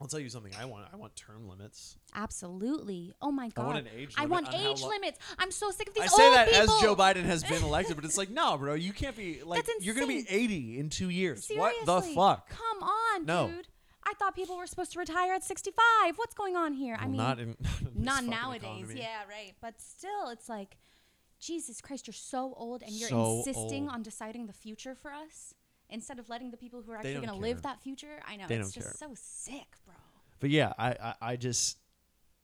[0.00, 0.52] I'll tell you something.
[0.58, 0.86] I want.
[0.92, 1.96] I want term limits.
[2.14, 3.12] Absolutely.
[3.22, 3.62] Oh my god.
[3.62, 5.18] I want an age I limit want on how age lo- limits.
[5.38, 6.74] I'm so sick of these I say old that people.
[6.74, 9.64] as Joe Biden has been elected, but it's like, no, bro, you can't be like
[9.66, 11.44] That's you're gonna be 80 in two years.
[11.46, 11.58] Seriously.
[11.84, 12.48] What the fuck?
[12.50, 13.48] Come on, No.
[13.48, 13.68] dude.
[14.04, 16.16] I thought people were supposed to retire at 65.
[16.16, 16.96] What's going on here?
[16.98, 18.62] I mean, not in not, in this not nowadays.
[18.64, 18.94] economy.
[19.00, 19.52] Yeah, right.
[19.60, 20.76] But still, it's like,
[21.38, 23.92] Jesus Christ, you're so old and you're So insisting old.
[23.92, 25.54] on deciding the future for us
[25.92, 28.20] instead of letting the people who are actually going to live that future.
[28.26, 28.46] I know.
[28.48, 29.94] They it's just so sick, bro.
[30.40, 31.78] But yeah, I, I, I just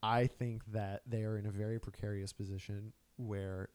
[0.02, 3.70] I think that they are in a very precarious position where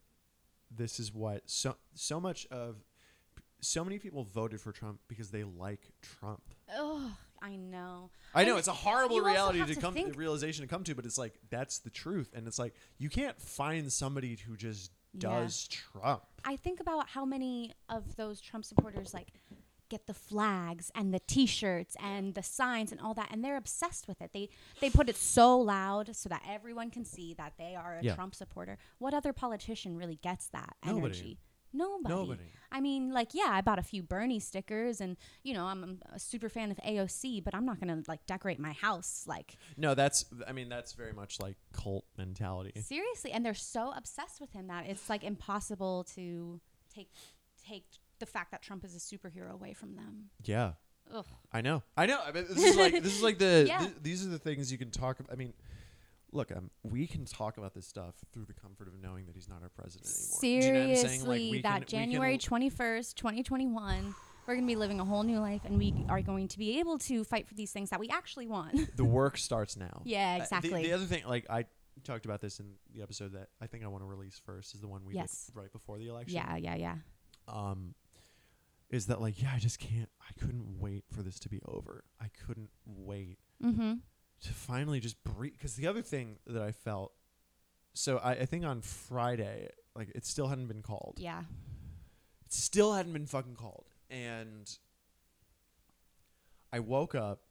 [0.75, 2.77] this is what so so much of
[3.59, 6.41] so many people voted for Trump because they like Trump.
[6.73, 8.09] Oh, I know.
[8.35, 10.95] I know And it's a horrible reality to to come think- realization to come to,
[10.95, 14.91] but it's like that's the truth, and it's like you can't find somebody who just
[15.13, 15.29] Yeah.
[15.29, 16.23] does Trump.
[16.45, 19.27] I think about how many of those Trump supporters like
[19.93, 24.07] get the flags and the t-shirts and the signs and all that and they're obsessed
[24.07, 24.31] with it.
[24.33, 24.49] They
[24.81, 28.15] they put it so loud so that everyone can see that they are a Yeah.
[28.15, 28.75] Trump supporter.
[28.97, 31.05] What other politician really gets that Nobody.
[31.05, 31.37] energy?
[31.75, 32.13] Nobody.
[32.15, 32.49] Nobody.
[32.71, 36.19] I mean, like, yeah, I bought a few Bernie stickers, and you know, I'm a
[36.19, 40.25] super fan of AOC, but I'm not gonna like decorate my house like No, that's
[40.47, 42.73] I mean that's very much like cult mentality.
[42.81, 46.59] Seriously, and they're so obsessed with him that it's like impossible to
[46.95, 47.09] take
[47.71, 47.85] take
[48.25, 50.29] the fact that Trump is a superhero away from them.
[50.45, 50.73] Yeah.
[51.13, 51.25] Ugh.
[51.51, 51.83] I know.
[51.97, 52.19] I know.
[52.25, 53.79] I mean, this is like this is like the Yeah.
[53.79, 55.33] th- these are the things you can talk about.
[55.33, 55.53] I mean,
[56.31, 59.49] look, um, we can talk about this stuff through the comfort of knowing that he's
[59.49, 60.39] not our president anymore.
[60.41, 61.07] Do you know what I'm saying?
[61.09, 64.15] Seriously, Like, that can- January twenty first, twenty twenty one,
[64.47, 66.97] we're gonna be living a whole new life, and we are going to be able
[66.99, 68.95] to fight for these things that we actually want.
[68.95, 70.01] the work starts now.
[70.05, 70.83] Yeah, Uh, the- exactly.
[70.83, 71.65] the, other thing, like I
[72.05, 74.79] talked about this in the episode that I think I want to release first, is
[74.81, 75.47] the one we Yes.
[75.47, 76.33] did right before the election.
[76.35, 76.95] yeah, yeah, yeah.
[77.47, 77.93] Um,
[78.89, 79.51] is that like yeah?
[79.55, 80.09] I just can't.
[80.21, 82.03] I couldn't wait for this to be over.
[82.21, 83.93] I couldn't wait Mm-hmm.
[84.41, 85.53] to finally just breathe.
[85.53, 87.13] Because the other thing that I felt,
[87.93, 91.15] so I, I think on Friday, like it still hadn't been called.
[91.17, 91.39] Yeah.
[92.45, 94.69] It still hadn't been fucking called, and
[96.71, 97.41] I woke up,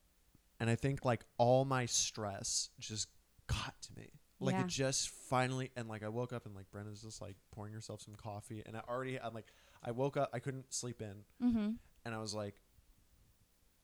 [0.60, 3.08] and I think like all my stress just
[3.46, 4.10] got to me.
[4.40, 4.62] Like Yeah.
[4.62, 8.00] it just finally, and like I woke up and like Brenda's just like pouring herself
[8.02, 9.46] some coffee, and I already, I'm like,
[9.84, 11.70] I woke up, I couldn't sleep in, Mm-hmm.
[12.04, 12.54] and I was like,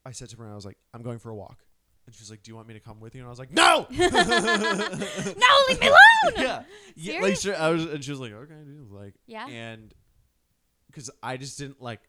[0.04, 1.58] I said to her, I was like, I'm going for a walk.
[2.06, 3.52] And she's like, "Do you want me to come with you?" And I was like,
[3.52, 4.06] "No, no,
[5.68, 6.34] leave me alone.
[6.36, 6.62] yeah,
[6.96, 9.46] yeah." Like, she, I was, and she was like, "Okay, dude." Like, Yeah.
[9.46, 9.92] and
[10.86, 12.00] because I just didn't like,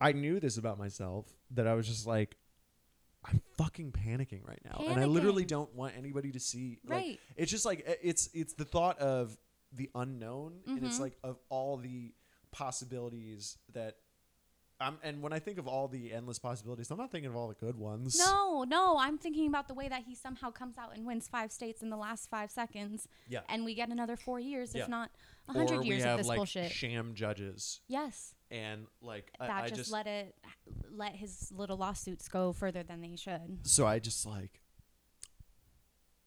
[0.00, 2.36] I knew this about myself that I was just like,
[3.24, 6.78] I'm fucking panicking right now, and I literally don't want anybody to see.
[6.86, 7.20] Like, Right.
[7.36, 9.36] it's just like it's it's the thought of
[9.72, 11.00] the unknown, and it's Mhm.
[11.00, 12.14] like of all the
[12.52, 13.96] possibilities that.
[14.80, 17.46] I'm, and when I think of all the endless possibilities, I'm not thinking of all
[17.46, 18.18] the good ones.
[18.18, 21.52] No, no, I'm thinking about the way that he somehow comes out and wins five
[21.52, 23.40] states in the last five seconds, Yeah.
[23.48, 24.82] and we get another four years, Yeah.
[24.82, 25.12] if not
[25.48, 26.72] a hundred years of this like bullshit.
[26.72, 30.34] sham judges, yes, and like that I, I just, just let it
[30.90, 33.60] let his little lawsuits go further than they should.
[33.62, 34.62] so I just like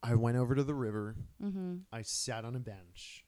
[0.01, 1.15] I went over to the river.
[1.43, 1.77] Mm-hmm.
[1.91, 3.25] I sat on a bench,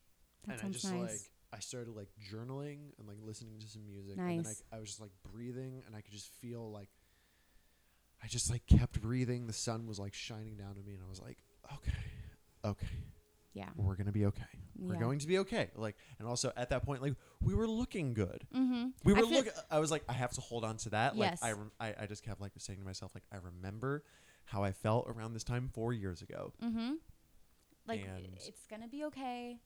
[0.47, 1.01] That and I just nice.
[1.01, 4.63] like I started like journaling and like listening to some music, and then Nice.
[4.71, 6.89] I, I was just like breathing, and I could just feel like
[8.23, 9.47] I just like kept breathing.
[9.47, 11.37] The sun was like shining down to me, and I was like,
[11.73, 11.97] okay,
[12.65, 12.87] okay,
[13.53, 14.43] yeah, we're gonna be okay.
[14.79, 14.99] We're Yeah.
[14.99, 15.71] going to be okay.
[15.75, 18.45] Like, and also at that point, like we were looking good.
[18.55, 18.89] mm-hmm.
[19.03, 19.47] We were feel- look.
[19.71, 21.15] I was like, I have to hold on to that.
[21.15, 21.41] Yes.
[21.41, 24.03] Like, I, rem- I, I just kept like saying to myself, like, I remember
[24.45, 26.53] how I felt around this time four years ago.
[26.63, 26.91] Mm-hmm.
[27.87, 29.59] Like And- it's gonna be okay.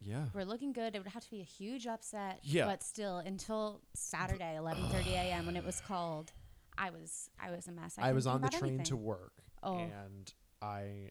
[0.00, 0.26] Yeah.
[0.32, 0.94] We're looking good.
[0.94, 2.40] It would have to be a huge upset.
[2.42, 2.66] Yeah.
[2.66, 5.46] But still, until Saturday, 11:30 a.m.
[5.46, 6.32] when it was called,
[6.76, 7.96] I was I was a mess.
[7.98, 9.32] I, I, was on the train about to work,
[9.62, 9.78] Oh.
[9.78, 10.32] and
[10.62, 11.10] I,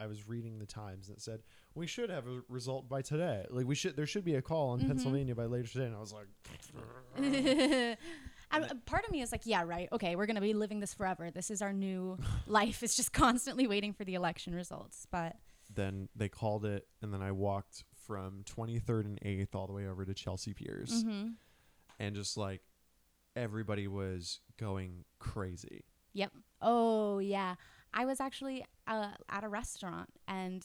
[0.00, 1.42] I was reading the Times and it said
[1.74, 3.44] we should have a result by today.
[3.50, 4.86] Like we should there should be a call in Mhm.
[4.88, 5.84] Pennsylvania by later today.
[5.86, 6.26] And I was like,
[8.50, 9.88] I, uh, part of me is like, yeah, right.
[9.92, 11.30] Okay, we're gonna be living this forever.
[11.30, 12.82] This is our new life.
[12.82, 15.06] It's just constantly waiting for the election results.
[15.10, 15.36] But
[15.74, 19.86] then they called it, and then I walked from 23rd and 8th all the way
[19.86, 21.28] over to Chelsea Piers, hmm
[21.98, 22.62] and just like
[23.36, 25.84] everybody was going crazy.
[26.14, 26.32] Yep.
[26.60, 27.54] Oh yeah,
[27.94, 30.64] I was actually uh, at a restaurant and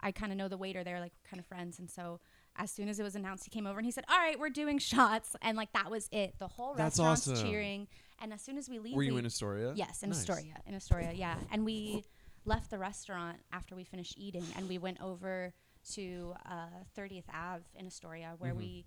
[0.00, 2.20] I kind of know the waiter there, like kind of friends, and so.
[2.60, 4.50] As soon as it was announced, he came over and he said, "All right, we're
[4.50, 6.34] doing shots," and like that was it.
[6.40, 7.46] The whole That's restaurant's awesome.
[7.48, 7.86] cheering,
[8.20, 9.74] and as soon as we leave, Were you we- in Astoria?
[9.76, 10.18] Yes, in Nice.
[10.18, 10.54] Astoria.
[10.66, 11.36] In Astoria, yeah.
[11.52, 12.02] And we
[12.46, 15.54] left the restaurant after we finished eating, and we went over
[15.94, 18.58] to uh, 30th Ave in Astoria, where Mhm.
[18.58, 18.86] we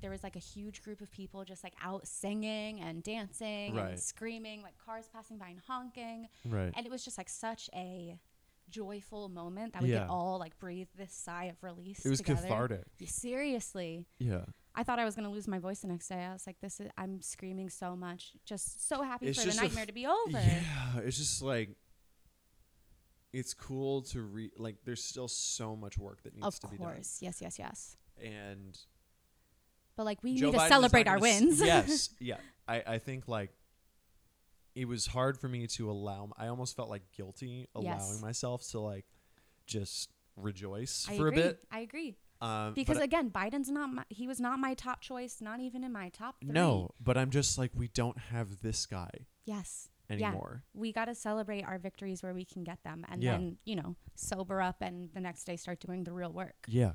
[0.00, 3.90] there was like a huge group of people just like out singing and dancing Right.
[3.90, 6.72] and screaming, like cars passing by and honking, Right.
[6.76, 8.18] and it was just like such a
[8.68, 10.00] joyful moment that we Yeah.
[10.00, 12.04] could all like breathe this sigh of release.
[12.04, 12.42] It was together.
[12.42, 12.84] cathartic.
[13.06, 14.06] Seriously.
[14.18, 14.44] Yeah.
[14.74, 16.24] I thought I was gonna lose my voice the next day.
[16.24, 19.54] I was like, "This is." I'm screaming so much, just so happy It's for the
[19.56, 20.38] nightmare f- to be over.
[20.40, 21.76] Yeah, it's just like
[23.32, 24.52] it's cool to read.
[24.58, 27.40] Like, there's still so much work that needs Of to be done, Of course, yes,
[27.40, 27.96] yes, yes.
[28.22, 28.78] and
[29.96, 31.60] But like, we Joe need to Biden celebrate our gonna s- wins.
[31.64, 32.36] yes, yeah.
[32.68, 33.50] I I think like
[34.74, 36.30] it was hard for me to allow.
[36.38, 38.22] I almost felt like guilty allowing Yes.
[38.22, 39.04] myself to like
[39.66, 41.40] just rejoice I for agree.
[41.40, 41.64] a bit.
[41.70, 43.90] I agree Um, because again, Biden's not.
[43.92, 45.40] My, he was not my top choice.
[45.40, 46.50] Not even in my top three.
[46.52, 49.10] no, but I'm just like we don't have this guy
[49.44, 49.88] Yes.
[50.12, 50.62] Anymore.
[50.74, 53.32] We got to celebrate our victories where we can get them, and Yeah.
[53.32, 56.56] then you know sober up, and the next day start doing the real work.
[56.66, 56.92] Yeah.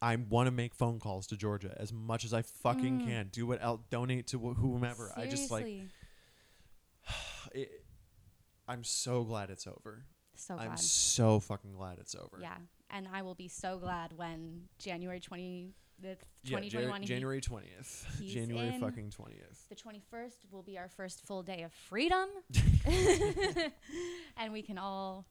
[0.00, 3.04] I want to make phone calls to Georgia as much as I fucking Mm.
[3.06, 3.28] can.
[3.32, 5.12] Do what else, donate to wh- whomever.
[5.16, 5.66] I just like,
[7.52, 7.84] it,
[8.68, 10.04] I'm so glad it's over.
[10.36, 10.78] so I'm glad.
[10.78, 12.38] so fucking glad it's over.
[12.40, 12.58] Yeah,
[12.90, 17.02] and I will be so glad when January twenty the Yeah, twenty Jan- twenty one.
[17.04, 18.04] January 20th.
[18.20, 19.68] he's January fucking 20th.
[19.68, 22.28] The 21st will be our first full day of freedom.
[24.36, 25.26] and we can all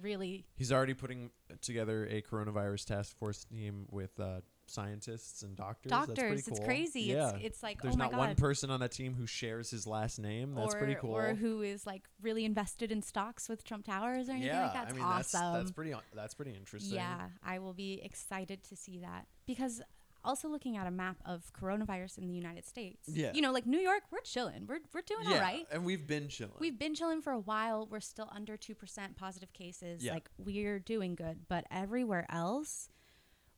[0.00, 5.90] really He's already putting together a coronavirus task force team with uh, scientists and doctors.
[5.90, 6.48] That's pretty doctors.
[6.48, 7.02] It's crazy.
[7.02, 7.30] Yeah.
[7.30, 8.18] It's, it's like, There's oh my not God.
[8.18, 10.54] one person on that team who shares his last name.
[10.54, 11.14] That's or, pretty cool.
[11.14, 14.74] or who is like really invested in stocks with Trump Towers or anything yeah, like
[14.74, 14.84] that.
[14.84, 15.40] It's I mean awesome.
[15.40, 16.94] that's that's pretty that's pretty interesting.
[16.94, 19.82] Yeah, I will be excited to see that because
[20.24, 23.08] also looking at a map of coronavirus in the United States.
[23.08, 23.32] Yeah.
[23.34, 24.66] You know, like New York, we're chilling.
[24.66, 25.66] We're we're doing yeah, all right.
[25.70, 26.54] and we've been chilling.
[26.58, 27.86] We've been chilling for a while.
[27.90, 30.04] We're still under 2% positive cases.
[30.04, 30.14] Yeah.
[30.14, 31.40] Like, we're doing good.
[31.48, 32.88] But everywhere else,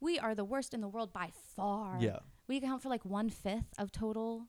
[0.05, 1.97] we are the worst in the world by far.
[2.01, 2.19] yeah.
[2.47, 4.47] We account for like one fifth of total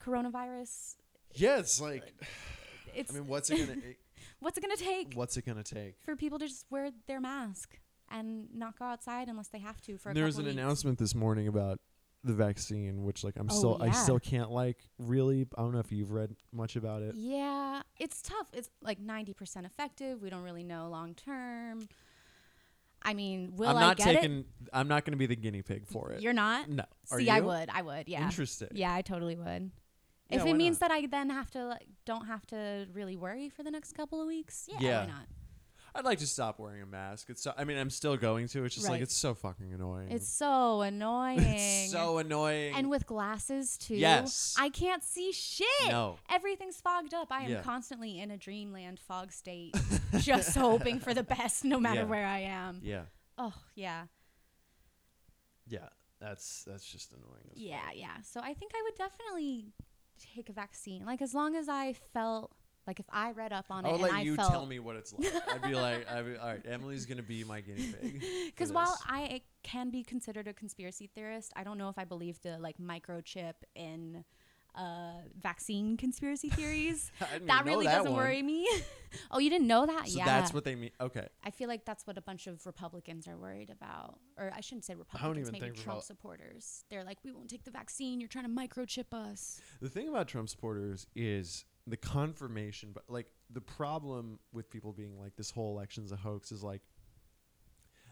[0.00, 0.96] coronavirus.
[1.34, 2.04] Yeah, it's like
[2.94, 3.96] It's I mean, what's it gonna it,
[4.40, 5.96] what's it going to take what's it gonna take?
[6.04, 7.78] for people to just wear their mask
[8.10, 10.56] and not go outside unless they have to for a There was an weeks?
[10.56, 11.78] announcement this morning about
[12.24, 15.46] the vaccine, which like I'm Oh, still I still can't like really.
[15.56, 17.14] I don't know if you've read much about it.
[17.14, 18.48] Yeah, it's tough.
[18.52, 20.20] It's like 90% effective.
[20.20, 21.86] We don't really know long term.
[23.02, 24.44] I mean, will I'm I not get taking.
[24.72, 26.16] I'm not gonna be the guinea pig for it?
[26.16, 26.22] it.
[26.22, 26.68] You're not?
[26.68, 26.84] no.
[27.10, 27.68] Are See, I would.
[27.72, 28.08] I would.
[28.08, 28.24] Yeah.
[28.24, 28.68] Interesting.
[28.72, 29.70] Yeah, I totally would.
[30.30, 30.90] Yeah, if it means not?
[30.90, 34.20] that I then have to like, don't have to really worry for the next couple
[34.20, 35.00] of weeks, yeah, Yeah.
[35.00, 35.26] why not?
[35.94, 37.30] I'd like to stop wearing a mask.
[37.30, 37.42] It's.
[37.42, 38.64] So, I mean, I'm still going to.
[38.64, 40.10] It's just like it's so fucking annoying.
[40.10, 41.40] It's so annoying.
[41.40, 42.74] It's so annoying.
[42.74, 43.96] and with glasses too.
[43.96, 44.54] Yes.
[44.58, 45.66] I can't see shit.
[45.88, 46.16] no.
[46.30, 47.28] Everything's fogged up.
[47.30, 47.62] I am Yeah.
[47.62, 49.74] constantly in a dreamland fog state,
[50.18, 52.06] just hoping for the best no matter Yeah.
[52.06, 52.80] where I am.
[52.82, 53.02] Yeah.
[53.36, 54.04] Oh, yeah.
[55.66, 55.88] Yeah.
[56.20, 57.48] That's that's just annoying.
[57.52, 58.20] as Yeah, yeah.
[58.22, 59.66] So I think I would definitely
[60.34, 61.04] take a vaccine.
[61.06, 62.50] Like as long as I felt
[62.88, 64.66] like if I read up on it, I it and let I you felt tell
[64.66, 65.30] me what it's like.
[65.52, 68.24] I'd be like, I'd be, all right, Emily's gonna be my guinea pig.
[68.46, 68.98] Because while.
[69.06, 72.78] I can be considered a conspiracy theorist, I don't know if I believe the like
[72.78, 74.24] microchip in
[74.74, 77.10] uh, vaccine conspiracy theories.
[77.46, 78.22] That really that doesn't one.
[78.22, 78.68] worry me.
[79.30, 80.08] oh, you didn't know that?
[80.08, 80.24] So yeah.
[80.24, 80.90] that's what they mean.
[81.00, 81.26] Okay.
[81.44, 84.18] I feel like that's what a bunch of Republicans are worried about.
[84.36, 86.84] Or I shouldn't say Republicans, even maybe think Trump supporters.
[86.90, 88.20] They're like, we won't take the vaccine.
[88.20, 89.60] You're trying to microchip us.
[89.80, 95.18] The thing about Trump supporters is the confirmation, but like the problem with people being
[95.18, 96.82] like this whole election's a hoax is like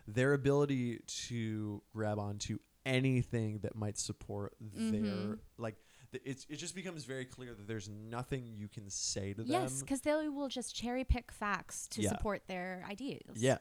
[0.07, 5.39] their ability to grab onto anything that might support their Mhm.
[5.59, 5.75] like
[6.13, 9.73] th- it's it just becomes very clear that there's nothing you can say to Yes,
[9.73, 9.81] them.
[9.81, 12.11] because they will just cherry pick facts to Yeah.
[12.11, 13.37] support their ideas.
[13.43, 13.59] Yeah.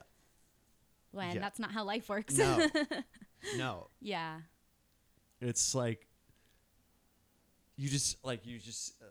[1.12, 1.42] When Yeah.
[1.42, 2.38] that's not how life works.
[2.38, 2.70] No.
[3.58, 3.90] no.
[4.00, 4.42] yeah.
[5.42, 6.08] It's like
[7.78, 9.02] you just like you just.
[9.02, 9.06] Uh,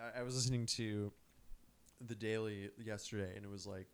[0.00, 1.12] I, I was listening to
[2.00, 3.86] the Daily yesterday, and it was like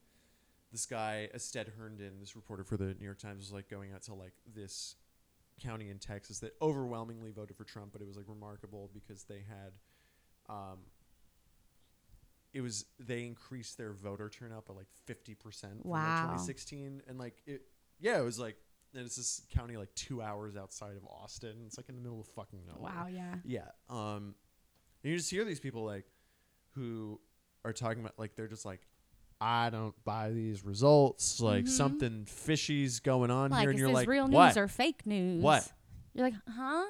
[0.72, 4.02] this guy Astead Herndon, this reporter for the New York Times, was like going out
[4.02, 4.96] to like this
[5.62, 9.42] county in Texas that overwhelmingly voted for Trump, but it was like remarkable because they
[9.48, 9.72] had,
[10.48, 10.78] um,
[12.52, 17.18] it was they increased their voter turnout by like fifty percent from like 2016, and
[17.18, 17.62] like it,
[18.00, 18.56] yeah, it was like.
[18.94, 21.56] And it's this county like two hours outside of Austin.
[21.66, 22.90] It's like in the middle of fucking nowhere.
[22.90, 23.34] Wow, yeah.
[23.44, 23.68] Yeah.
[23.90, 24.34] Um,
[25.02, 26.04] and you just hear these people like
[26.74, 27.20] who
[27.64, 28.80] are talking about like they're just like,
[29.40, 31.40] I don't buy these results.
[31.40, 31.68] Like Mhm.
[31.68, 34.46] something fishy's going on Like, here, and you're like, real what?
[34.48, 35.42] news or fake news?
[35.42, 35.70] What?
[36.14, 36.84] You're like, huh?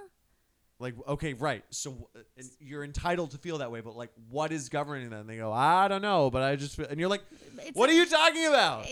[0.81, 1.65] Like, okay, right.
[1.71, 5.21] So uh, and you're entitled to feel that way, but like, what is governing that?
[5.21, 7.23] And they go, I don't know, but I just feel, and you're like,
[7.59, 8.87] It's what are you talking about?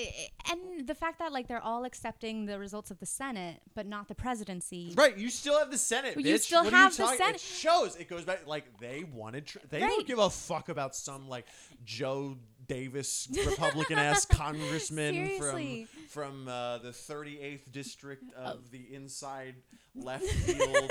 [0.50, 4.08] And the fact that like they're all accepting the results of the Senate, but not
[4.08, 4.92] the presidency.
[4.96, 6.16] Right, you still have the Senate.
[6.16, 7.36] Well, you still What are you have the Senate.
[7.36, 7.96] It shows.
[7.96, 9.46] It goes back like they wanted.
[9.46, 9.88] Tr- they Right.
[9.88, 11.46] don't give a fuck about some like
[11.84, 15.86] Joe Davis Republican ass congressman Seriously.
[16.08, 19.54] from from uh, the 38th district of the inside
[19.94, 20.90] left field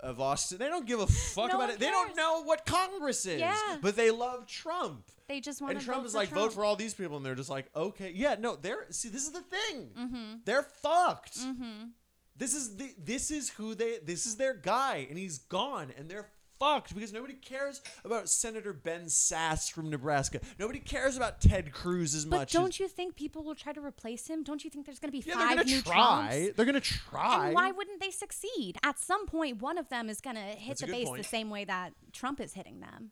[0.00, 0.58] of Austin.
[0.58, 1.78] They don't give a fuck No about it.
[1.78, 3.40] They don't know what Congress is.
[3.40, 3.76] Yeah.
[3.80, 5.04] But they love Trump.
[5.28, 6.44] They just want And Trump vote is like, Trump.
[6.44, 9.22] vote for all these people, and they're just like, okay, yeah, no, they're see, this
[9.22, 9.88] is the thing.
[9.98, 10.34] Mm-hmm.
[10.44, 11.38] They're fucked.
[11.38, 11.88] Mm-hmm.
[12.36, 16.08] This is the this is who they this is their guy and he's gone and
[16.08, 16.28] they're
[16.58, 20.40] fucked because nobody cares about Senator Ben Sass from Nebraska.
[20.58, 22.52] Nobody cares about Ted Cruz as But much.
[22.52, 24.42] don't as, you think people will try to replace him?
[24.42, 26.28] Don't you think there's going to be Yeah, five they're new gonna try.
[26.28, 26.56] Trumps?
[26.56, 27.46] They're gonna try.
[27.46, 28.78] And why wouldn't they succeed?
[28.82, 31.22] At some point, one of them is going to hit That's the base point.
[31.22, 33.10] the same way that Trump is hitting them.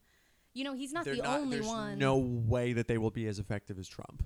[0.52, 1.98] You know, he's not They're the not- only there's one.
[1.98, 4.24] no way that they will be as effective as Trump.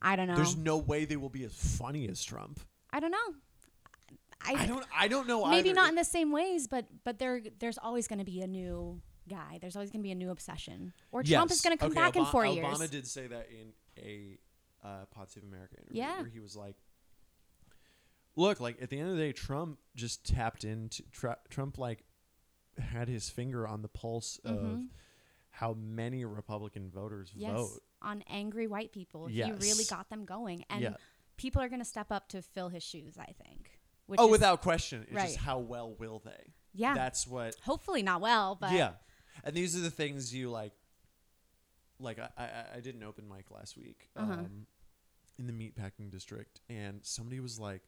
[0.00, 0.36] I don't know.
[0.36, 2.60] There's no way they will be as funny as Trump.
[2.92, 3.34] I don't know.
[4.46, 4.86] I, I don't.
[4.96, 5.46] I don't know.
[5.46, 5.76] maybe either.
[5.76, 9.00] not in the same ways, but but there there's always going to be a new
[9.28, 9.58] guy.
[9.60, 12.00] There's always going to be a new obsession, or Trump is going to come Okay,
[12.00, 12.66] back in Obama- four Obama years.
[12.78, 13.72] Obama did say that in
[14.02, 14.38] a
[14.86, 16.20] uh, Pod Save America interview Yeah.
[16.20, 16.76] where he was like,
[18.36, 22.04] "Look, like at the end of the day, Trump just tapped into Tr- Trump like
[22.78, 24.88] had his finger on the pulse of Mhm.
[25.50, 27.82] how many Republican voters Yes, vote.
[28.00, 30.94] on angry white people, he really got them going, and yeah.
[31.36, 33.18] people are going to step up to fill his shoes.
[33.18, 33.77] I think.
[34.08, 35.02] Which Oh, is- without question.
[35.04, 35.26] It's right.
[35.26, 36.52] just how well will they?
[36.74, 36.94] yeah.
[36.94, 37.54] That's what.
[37.64, 38.92] Hopefully not well, but yeah,
[39.44, 40.72] and these are the things you like.
[42.00, 44.32] Like I, I, I did an open mic last week Uh-huh.
[44.32, 44.66] um,
[45.38, 47.82] in the meatpacking district, and somebody was like,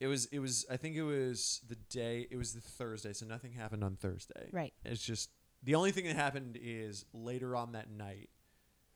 [0.00, 0.66] "It was, it was.
[0.70, 2.26] I think it was the day.
[2.30, 4.48] It was the Thursday, so nothing happened on Thursday.
[4.52, 4.74] right.
[4.84, 5.30] It's just
[5.62, 8.28] the only thing that happened is later on that night.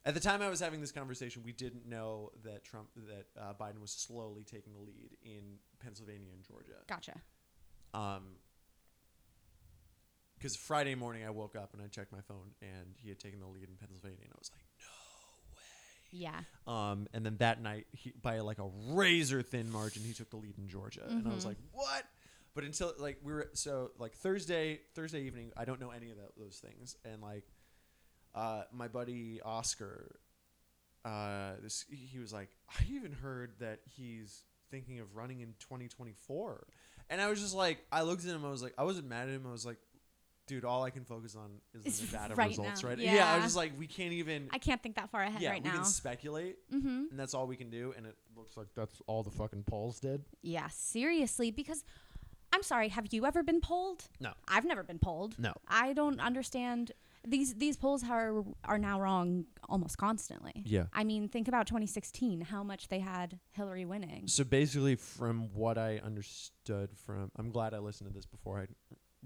[0.05, 3.53] At the time I was having this conversation, we didn't know that Trump, that uh,
[3.61, 6.79] Biden was slowly taking the lead in Pennsylvania and Georgia.
[6.89, 7.15] Gotcha.
[7.95, 8.37] Um,
[10.37, 13.41] because Friday morning I woke up and I checked my phone and he had taken
[13.41, 14.87] the lead in Pennsylvania and I was like, no
[15.57, 15.63] way.
[16.11, 16.41] Yeah.
[16.67, 20.37] Um, and then that night he by like a razor thin margin he took the
[20.37, 21.49] lead in Georgia and I was Mhm.
[21.49, 22.05] like, what?
[22.55, 26.17] But until like we were so like Thursday Thursday evening I don't know any of
[26.19, 27.45] that, those things and like
[28.35, 30.21] uh, my buddy Oscar,
[31.05, 36.67] uh, this he was like, I even heard that he's thinking of running in 2024,
[37.11, 39.29] and I was just like, I looked at him, I was like, I wasn't mad
[39.29, 39.79] at him, I was like,
[40.47, 42.89] dude, all I can focus on is the Nevada right results, now.
[42.89, 42.99] right?
[42.99, 43.33] I Yeah.
[43.33, 44.49] I was just like, we can't even.
[44.51, 45.77] I can't think that far ahead yeah, right we now.
[45.77, 47.05] can speculate, mm-hmm.
[47.11, 50.01] and that's all we can do, and it looks like that's all the fucking polls
[50.01, 50.25] did.
[50.43, 51.85] Yeah, seriously, because
[52.53, 54.05] I'm sorry, have you ever been polled?
[54.21, 54.33] No.
[54.49, 55.39] I've never been polled.
[55.39, 55.53] No.
[55.69, 56.93] I don't understand
[57.29, 60.63] these these polls are are now wrong almost constantly.
[60.65, 60.85] Yeah.
[60.93, 64.27] I mean, think about 2016, how much they had Hillary winning.
[64.27, 68.67] So basically, from what I understood from, I'm glad I listened to this before I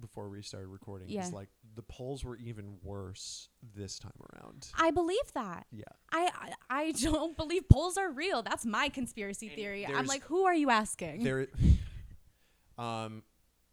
[0.01, 1.09] before we started recording.
[1.09, 1.25] Yeah.
[1.25, 4.69] It's like the polls were even worse this time around.
[4.79, 5.67] I believe that.
[5.71, 5.85] Yeah.
[6.11, 6.31] I,
[6.71, 8.43] I I don't believe polls are real.
[8.43, 9.87] That's my conspiracy And theory.
[9.87, 11.25] I'm like, who are you asking?
[11.25, 11.49] There,
[12.79, 13.23] um,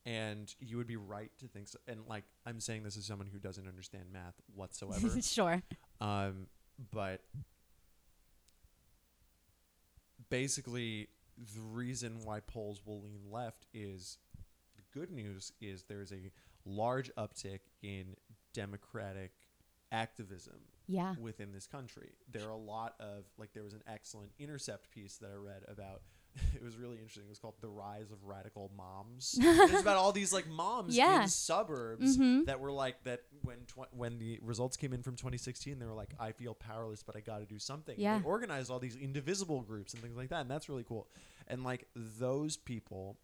[0.06, 1.78] and you would be right to think so.
[1.88, 5.10] And like I'm saying this as someone who doesn't understand math whatsoever.
[5.22, 5.62] sure.
[6.02, 6.48] um,
[6.94, 7.22] but
[10.30, 11.08] basically,
[11.56, 14.18] the reason why polls will lean left is
[14.76, 16.32] the good news is there's a
[16.66, 18.16] large uptick in
[18.54, 19.32] democratic
[19.91, 20.56] activism
[20.88, 21.16] Yeah.
[21.20, 22.10] within this country.
[22.32, 25.64] There are a lot of like there was an excellent intercept piece that I read
[25.68, 26.02] about
[26.55, 27.23] it was really interesting.
[27.25, 29.36] It was called The Rise of Radical Moms.
[29.41, 31.23] it's about all these like moms Yeah.
[31.23, 32.45] in suburbs Mhm.
[32.45, 35.93] that were like that when tw- when the results came in from 2016 they were
[35.93, 37.95] like I feel powerless but I got to do something.
[38.03, 41.07] And they organized all these indivisible groups and things like that and that's really cool.
[41.47, 43.17] And like those people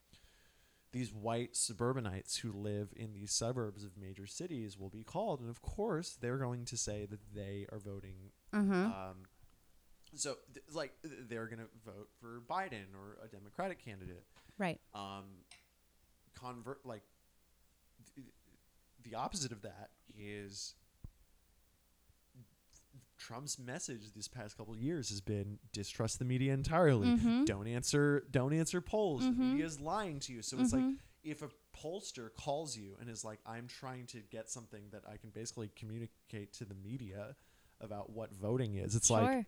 [0.92, 5.50] these white suburbanites who live in these suburbs of major cities will be called and
[5.50, 8.86] of course they're going to say that they are voting Mm-hmm.
[8.86, 9.16] um,
[10.16, 14.24] So th- like they're gonna vote for Biden or a Democratic candidate.
[14.58, 14.80] Right.
[14.94, 15.26] Um,
[16.34, 17.04] convert like
[18.16, 18.28] th-
[19.04, 20.76] the opposite of that is
[23.18, 27.08] Trump's message this past couple of years has been distrust the media entirely.
[27.08, 27.46] Mhm.
[27.46, 29.22] Don't answer don't answer polls.
[29.22, 29.38] The Mhm.
[29.52, 30.42] media is lying to you.
[30.42, 31.00] So it's like Mhm.
[31.24, 35.18] if a pollster calls you and is like, I'm trying to get something that I
[35.18, 37.36] can basically communicate to the media
[37.80, 39.22] about what voting is, it's sure.
[39.22, 39.48] like,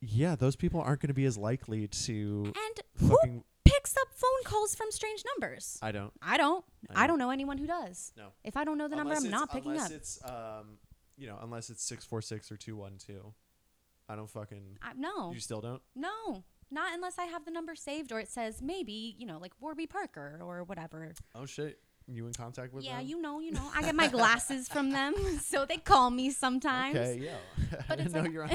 [0.00, 2.80] yeah, those people aren't going to be as likely to and
[3.10, 5.78] who picks up phone calls from strange numbers?
[5.82, 6.12] I don't.
[6.22, 6.64] I don't.
[6.94, 8.12] I I don't know anyone who does.
[8.16, 8.28] No.
[8.44, 9.92] If I don't know the number, I'm not picking unless up.
[9.92, 10.78] it's um,
[11.16, 13.32] you know, unless it's six four six or two one two.
[14.08, 14.78] I don't fucking.
[14.82, 15.80] I, no, You still don't.
[15.94, 19.52] no, not unless I have the number saved or it says maybe you know like
[19.60, 21.12] Warby Parker or whatever.
[21.34, 21.78] Oh shit!
[22.06, 22.92] You in contact with them?
[22.92, 23.06] yeah, them?
[23.08, 23.70] you know, you know.
[23.74, 26.96] I get my glasses from them, so they call me sometimes.
[26.96, 27.36] Okay, yeah.
[27.72, 28.50] I But didn't it's know like- you're on.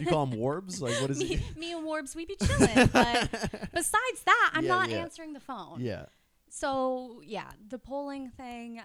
[0.00, 0.80] You call them warbs?
[0.80, 1.56] Like what is me, it?
[1.56, 2.88] me and Warbs, we be chilling.
[2.92, 3.30] But
[3.74, 4.96] besides that, I'm Yeah, not yeah.
[4.98, 5.80] answering the phone.
[5.80, 6.06] yeah.
[6.48, 8.84] So yeah, the polling thing, uh,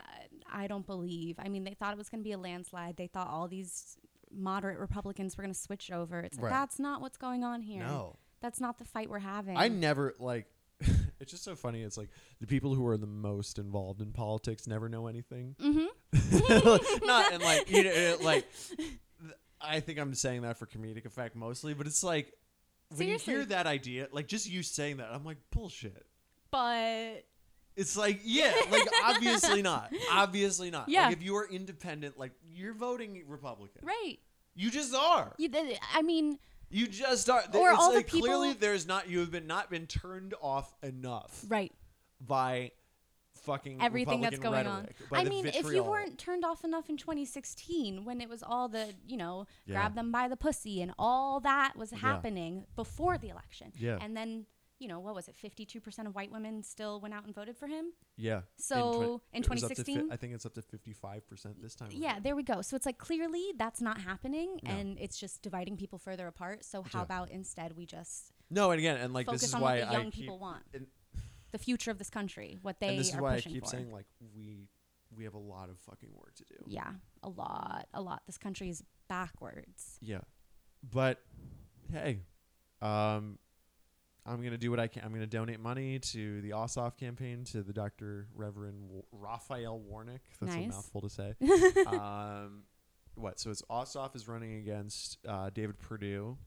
[0.51, 1.35] I don't believe.
[1.39, 2.97] I mean, they thought it was going to be a landslide.
[2.97, 3.95] They thought all these
[4.31, 6.19] moderate Republicans were going to switch over.
[6.19, 6.49] It's like Right.
[6.51, 7.83] that's not what's going on here.
[7.83, 8.15] No.
[8.41, 9.55] That's not the fight we're having.
[9.55, 10.47] I never like.
[11.19, 11.81] It's just so funny.
[11.83, 12.09] It's like
[12.39, 15.55] the people who are the most involved in politics never know anything.
[15.59, 17.05] mm-hmm.
[17.05, 18.45] Not and like you know like.
[18.77, 18.89] th-
[19.61, 22.31] I think I'm saying that for comedic effect mostly, but it's like
[22.95, 26.05] when you hear that idea, like just you saying that, I'm like bullshit.
[26.49, 27.25] But
[27.75, 30.87] It's like yeah, like obviously not, obviously not.
[30.87, 31.07] Yeah.
[31.07, 33.81] Like if you are independent, like you're voting Republican.
[33.85, 34.17] right,
[34.55, 35.33] You just are.
[35.37, 35.49] you,
[35.93, 36.39] I mean,
[36.69, 37.43] You just are.
[37.53, 40.75] Or it's all the like clearly there's not you have been not been turned off
[40.83, 41.71] enough right.
[42.21, 42.71] by
[43.43, 44.81] fucking Everything that's Republican going on.
[44.81, 45.89] rhetoric, by I the mean, if you vitriol.
[45.89, 49.75] weren't turned off enough in 2016, when it was all the, you know, Yeah.
[49.75, 53.71] grab them by the pussy and all that was happening before the election.
[53.77, 53.97] Yeah.
[54.01, 54.45] And then,
[54.79, 55.35] you know, what was it?
[55.35, 57.91] 52% of white women still went out and voted for him.
[58.17, 58.41] yeah.
[58.57, 61.75] So in, was up to fi- 2016, I think it's up to 55 percent this
[61.75, 61.89] time.
[61.91, 62.61] yeah, there we go.
[62.61, 64.71] So it's like clearly that's not happening, No.
[64.71, 66.63] and it's just dividing people further apart.
[66.63, 67.03] So how Yeah.
[67.03, 69.93] about instead we just No, and again, and like this is on why what the
[69.97, 70.63] young I people want,
[71.51, 73.69] the future of this country, what they and this is why I keep for.
[73.71, 74.05] saying like
[74.35, 74.69] we
[75.15, 76.55] we have a lot of fucking work to do.
[76.67, 76.91] yeah,
[77.23, 78.21] a lot, a lot.
[78.27, 79.97] This country is backwards.
[80.01, 80.21] Yeah.
[80.83, 81.19] But
[81.91, 82.19] hey,
[82.81, 83.39] um
[84.25, 85.03] I'm going to do what I can.
[85.03, 88.27] I'm going to donate money to the Ossoff campaign to the Dr.
[88.35, 90.19] Reverend w- Raphael Warnick.
[90.41, 91.33] That's a mouthful to say.
[91.87, 92.63] um
[93.15, 93.39] what?
[93.39, 96.37] So it's Ossoff is running against uh, David Perdue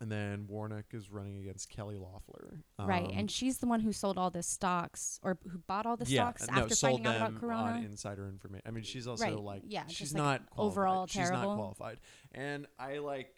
[0.00, 2.60] and then Warnick is running against Kelly Loeffler.
[2.78, 5.96] right, Um, and she's the one who sold all the stocks or who bought all
[5.96, 7.72] the yeah, stocks no, after finding out about Corona.
[7.78, 8.64] on insider information.
[8.66, 10.72] I mean, she's also Right, like, yeah, she's just, like, not qualified.
[10.78, 11.98] overall She's not qualified,
[12.32, 13.34] and I like.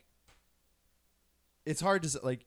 [1.64, 2.46] It's hard to like.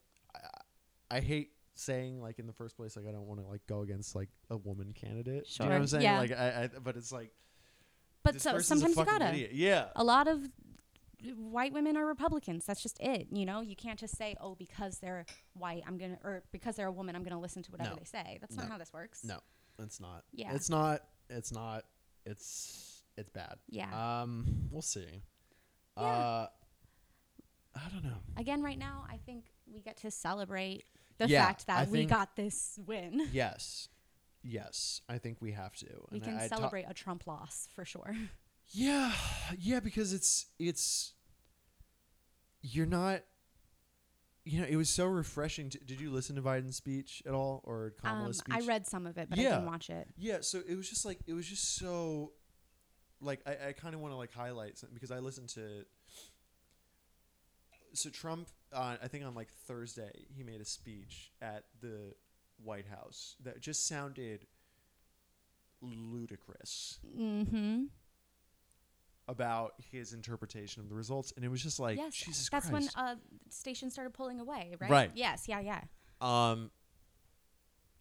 [1.12, 3.82] I, hate saying like in the first place like I don't want to like go
[3.82, 5.47] against like a woman candidate.
[5.47, 5.57] Sure.
[5.57, 6.03] Do you know what I'm saying?
[6.03, 6.20] yeah.
[6.20, 7.32] Like I, I but it's like.
[8.24, 9.30] but so sometimes you gotta.
[9.30, 9.51] Idiot.
[9.53, 9.86] Yeah.
[9.95, 10.41] A lot of
[11.36, 12.66] white women are Republicans.
[12.66, 13.28] That's just it.
[13.32, 16.88] You know, you can't just say, "Oh, because they're white, I'm gonna," or because they're
[16.88, 17.95] a woman, I'm gonna listen to whatever No.
[17.97, 18.38] they say.
[18.41, 19.24] That's not how this works.
[19.24, 19.39] No,
[19.80, 20.24] it's not.
[20.32, 20.53] Yeah.
[20.53, 21.01] It's not.
[21.30, 21.86] It's not.
[22.26, 23.55] It's it's bad.
[23.70, 24.22] Yeah.
[24.22, 25.24] Um, we'll see.
[25.97, 26.03] Yeah.
[26.03, 26.47] Uh,
[27.86, 28.17] I don't know.
[28.38, 30.84] Again, right now, I think we get to celebrate
[31.17, 33.27] the Yeah, fact that I we got this win.
[33.32, 33.89] Yes.
[34.41, 35.86] Yes, I think we have to.
[36.11, 38.15] We And can I- I ta- celebrate a Trump loss for sure.
[38.69, 39.11] yeah,
[39.57, 41.13] yeah, because it's it's
[42.61, 43.21] you're not.
[44.45, 45.69] You know, it was so refreshing.
[45.71, 48.55] To, did you listen to Biden's speech at all, or Kamala's Um, speech?
[48.55, 50.07] I read some of it, but I didn't watch it.
[50.17, 52.32] Yeah, so it was just like it was just so
[53.21, 55.86] like I, I kind of want to like highlight something because I listened to
[57.94, 62.14] so Trump uh, I think on like Thursday he made a speech at the
[62.64, 64.46] White House that just sounded
[65.82, 67.84] ludicrous Mm-hmm.
[69.28, 72.96] about his interpretation of the results and it was just like yes, Jesus that's Christ.
[72.96, 73.16] when uh,
[73.50, 74.90] stations started pulling away, right?
[74.90, 75.12] Right.
[75.16, 75.46] Yes.
[75.48, 75.60] Yeah.
[75.60, 75.82] Yeah.
[76.22, 76.72] um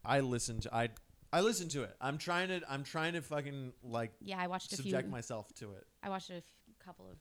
[0.05, 0.89] I listened to I
[1.33, 1.95] I listened to it.
[2.01, 4.39] I'm trying to I'm trying to fucking like Yeah.
[4.41, 5.11] I watched a subject few.
[5.13, 5.87] myself to it.
[6.03, 6.45] I watched a f-
[6.85, 7.17] couple of.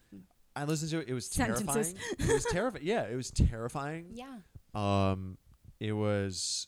[0.57, 1.07] I listened to it.
[1.09, 1.93] It was Sentences.
[1.93, 1.95] terrifying.
[2.29, 2.85] it was terrifying.
[2.85, 4.07] Yeah, it was terrifying.
[4.13, 4.37] Yeah.
[4.73, 5.37] Um,
[5.79, 6.67] it was.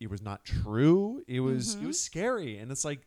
[0.00, 1.22] It was not true.
[1.26, 1.74] It was.
[1.74, 1.86] It Mhm.
[1.86, 3.06] was scary, and it's like,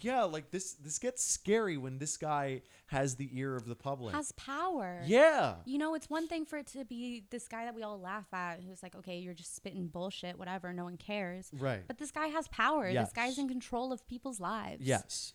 [0.00, 0.74] yeah, like this.
[0.74, 4.14] This gets scary when this guy has the ear of the public.
[4.14, 5.02] Has power.
[5.06, 5.56] yeah.
[5.66, 8.26] You know, it's one thing for it to be this guy that we all laugh
[8.32, 11.50] at, who's like, okay, you're just spitting bullshit, whatever, no one cares.
[11.52, 11.82] Right.
[11.86, 12.88] But this guy has power.
[12.88, 13.08] Yes.
[13.08, 14.86] This guy's in control of people's lives.
[14.86, 15.34] yes.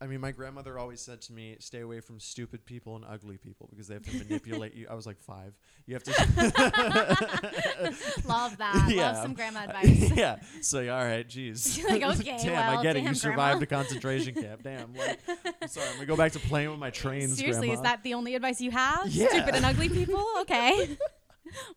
[0.00, 3.36] I mean, my grandmother always said to me, "Stay away from stupid people and ugly
[3.36, 5.54] people because they have to manipulate you." I was like five.
[5.86, 6.12] You have to.
[8.28, 8.86] Love that.
[8.90, 9.12] Yeah.
[9.12, 10.12] Love some grandma advice.
[10.16, 10.36] yeah.
[10.62, 11.76] So yeah, all right, jeez.
[11.76, 13.00] You're like, okay, damn, well, I get it.
[13.00, 13.62] damn, You survived Grandma.
[13.62, 14.62] a concentration camp.
[14.62, 14.94] Damn.
[14.94, 15.18] Like,
[15.62, 15.86] I'm sorry.
[15.88, 17.38] I'm gonna go back to playing with my trains.
[17.38, 19.08] Seriously, is that the only advice you have?
[19.08, 19.28] Yeah.
[19.28, 20.24] Stupid and ugly people?
[20.40, 20.96] Okay.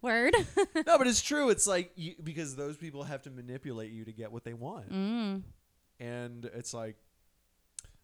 [0.02, 0.34] Word.
[0.86, 1.50] no, but it's true.
[1.50, 4.92] It's like you, because those people have to manipulate you to get what they want,
[4.92, 5.44] Mm.
[6.00, 6.98] and it's like,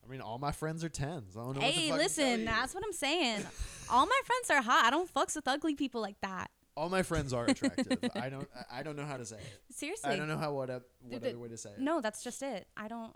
[0.07, 1.35] I mean, all my friends are tens.
[1.35, 1.61] I don't know.
[1.61, 3.43] what to Hey, listen, that's what I'm saying.
[3.89, 4.85] All my friends are hot.
[4.85, 6.49] I don't fucks with ugly people like that.
[6.75, 7.97] all my friends are attractive.
[8.15, 8.47] I don't.
[8.71, 9.61] I- don't know how to say it.
[9.73, 10.11] Seriously.
[10.11, 10.83] I don't know how what what
[11.21, 11.79] the- other way to say it.
[11.79, 12.67] No, that's just it.
[12.75, 13.13] I don't.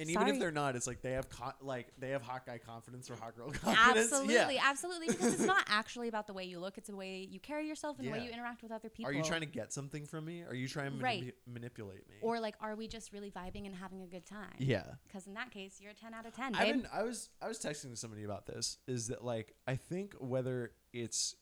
[0.00, 0.30] And even sorry.
[0.32, 3.16] if they're not, it's like they have con- like they have hot guy confidence or
[3.16, 4.12] hot girl confidence.
[4.12, 4.62] Absolutely, Yeah.
[4.64, 5.06] absolutely.
[5.08, 7.98] Because it's not actually about the way you look; it's the way you carry yourself
[7.98, 9.10] and the way you interact with other people.
[9.10, 10.42] Are you trying to get something from me?
[10.42, 12.16] Are you trying to manip- manipulate me?
[12.22, 14.54] Or like, are we just really vibing and having a good time?
[14.58, 14.84] yeah.
[15.06, 16.82] Because in that case, you're a ten out of ten, babe.
[16.82, 18.78] been, I was I was texting somebody about this.
[18.88, 21.34] Is that like I think whether it's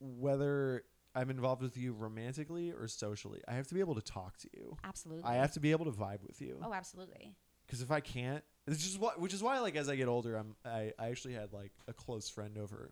[0.00, 0.84] whether
[1.14, 4.48] I'm involved with you romantically or socially, I have to be able to talk to
[4.52, 4.76] you.
[4.84, 5.24] absolutely.
[5.24, 6.58] I have to be able to vibe with you.
[6.62, 7.36] Oh, absolutely.
[7.66, 10.36] Because if I can't, it's just what, which is why like as I get older,
[10.36, 12.90] I'm I, I actually had like a close friend over,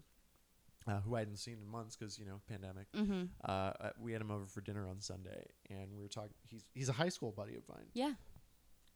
[0.86, 2.86] uh, who I hadn't seen in months because you know pandemic.
[2.92, 3.22] Mm-hmm.
[3.44, 6.30] Uh, we had him over for dinner on Sunday, and we were talking.
[6.48, 8.12] He's he's a high school buddy of mine, Yeah.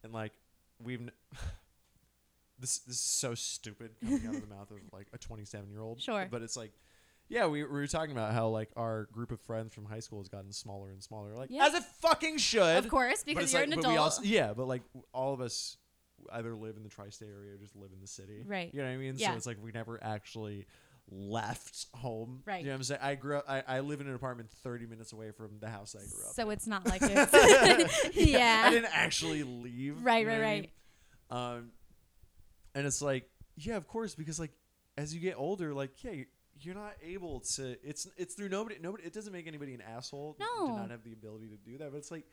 [0.04, 0.32] and like
[0.82, 1.00] we've.
[1.00, 1.10] N-
[2.58, 5.80] this this is so stupid coming out of the mouth of like a 27 year
[5.82, 6.00] old.
[6.00, 6.26] Sure.
[6.30, 6.72] But it's like,
[7.28, 10.20] yeah, we, we were talking about how like our group of friends from high school
[10.20, 12.76] has gotten smaller and smaller, like as it fucking should.
[12.84, 13.92] Of course, But because it's you're like- an but adult.
[13.92, 15.76] we also, yeah, but like w- all of us
[16.32, 18.42] either live in the tri-state area or just live in the city.
[18.46, 18.70] Right.
[18.72, 19.14] You know what I mean?
[19.16, 19.30] Yeah.
[19.32, 20.66] So it's like we never actually
[21.10, 22.42] left home.
[22.46, 22.60] Right.
[22.60, 23.00] You know what I'm saying?
[23.02, 23.44] I grew up.
[23.48, 26.34] I, I live in an apartment 30 minutes away from the house I grew up.
[26.34, 28.64] so it's not like it's yeah.
[28.66, 30.02] I didn't actually leave.
[30.02, 30.70] Right, you know right,
[31.30, 31.56] what I mean?
[31.58, 31.70] Um,
[32.74, 34.52] and it's like, yeah, of course, because like
[34.98, 36.26] as you get older, like yeah, you-
[36.60, 37.76] you're not able to.
[37.82, 38.76] It's it's through nobody.
[38.80, 39.04] Nobody.
[39.04, 40.36] It doesn't make anybody an asshole.
[40.38, 40.66] No.
[40.66, 40.76] To No.
[40.78, 42.24] not have the ability to do that, but it's like.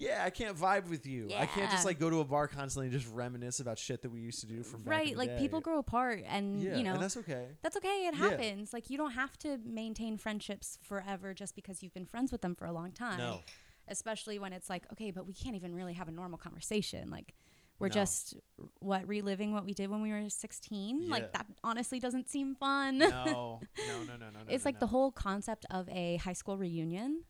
[0.00, 1.26] Yeah, I can't vibe with you.
[1.36, 1.88] I can't just Yeah.
[1.88, 4.46] like go to a bar constantly and just reminisce about shit that we used to
[4.46, 5.10] do from back in right.
[5.10, 5.38] the Like day.
[5.40, 7.48] people grow apart, and Yeah, you know and that's okay.
[7.62, 8.06] that's okay.
[8.06, 8.30] It Yeah.
[8.30, 8.72] happens.
[8.72, 12.54] Like you don't have to maintain friendships forever just because you've been friends with them
[12.54, 13.18] for a long time.
[13.18, 13.40] No,
[13.88, 17.10] Especially when it's like, okay, but we can't even really have a normal conversation.
[17.10, 17.34] Like
[17.78, 17.94] we're No.
[17.94, 18.34] just
[18.80, 21.02] what reliving what we did when we were 16.
[21.02, 21.10] Yeah.
[21.10, 22.98] Like that honestly doesn't seem fun.
[22.98, 24.38] no, no, no, no, no, no.
[24.48, 27.22] it's no, like the whole concept of a high school reunion.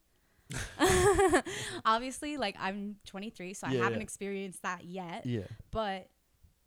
[1.84, 3.99] Obviously, like I'm 23, so I haven't yeah.
[4.03, 5.26] experienced that yet.
[5.26, 6.09] Yeah, But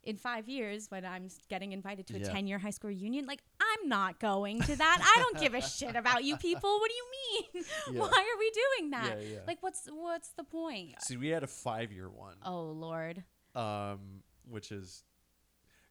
[0.03, 2.31] in five years, when I'm getting invited to a Yeah.
[2.31, 4.97] 10 year high school reunion, like I'm not going to that.
[5.01, 6.79] I don't give a shit about you people.
[6.79, 7.65] What do you mean?
[7.91, 7.99] Yeah.
[8.01, 9.17] Why are we doing that?
[9.21, 9.39] yeah, yeah.
[9.47, 11.01] Like, what's what's the point?
[11.01, 12.35] See, we had a five-year one.
[12.45, 13.23] Oh Lord.
[13.55, 15.03] Um, which is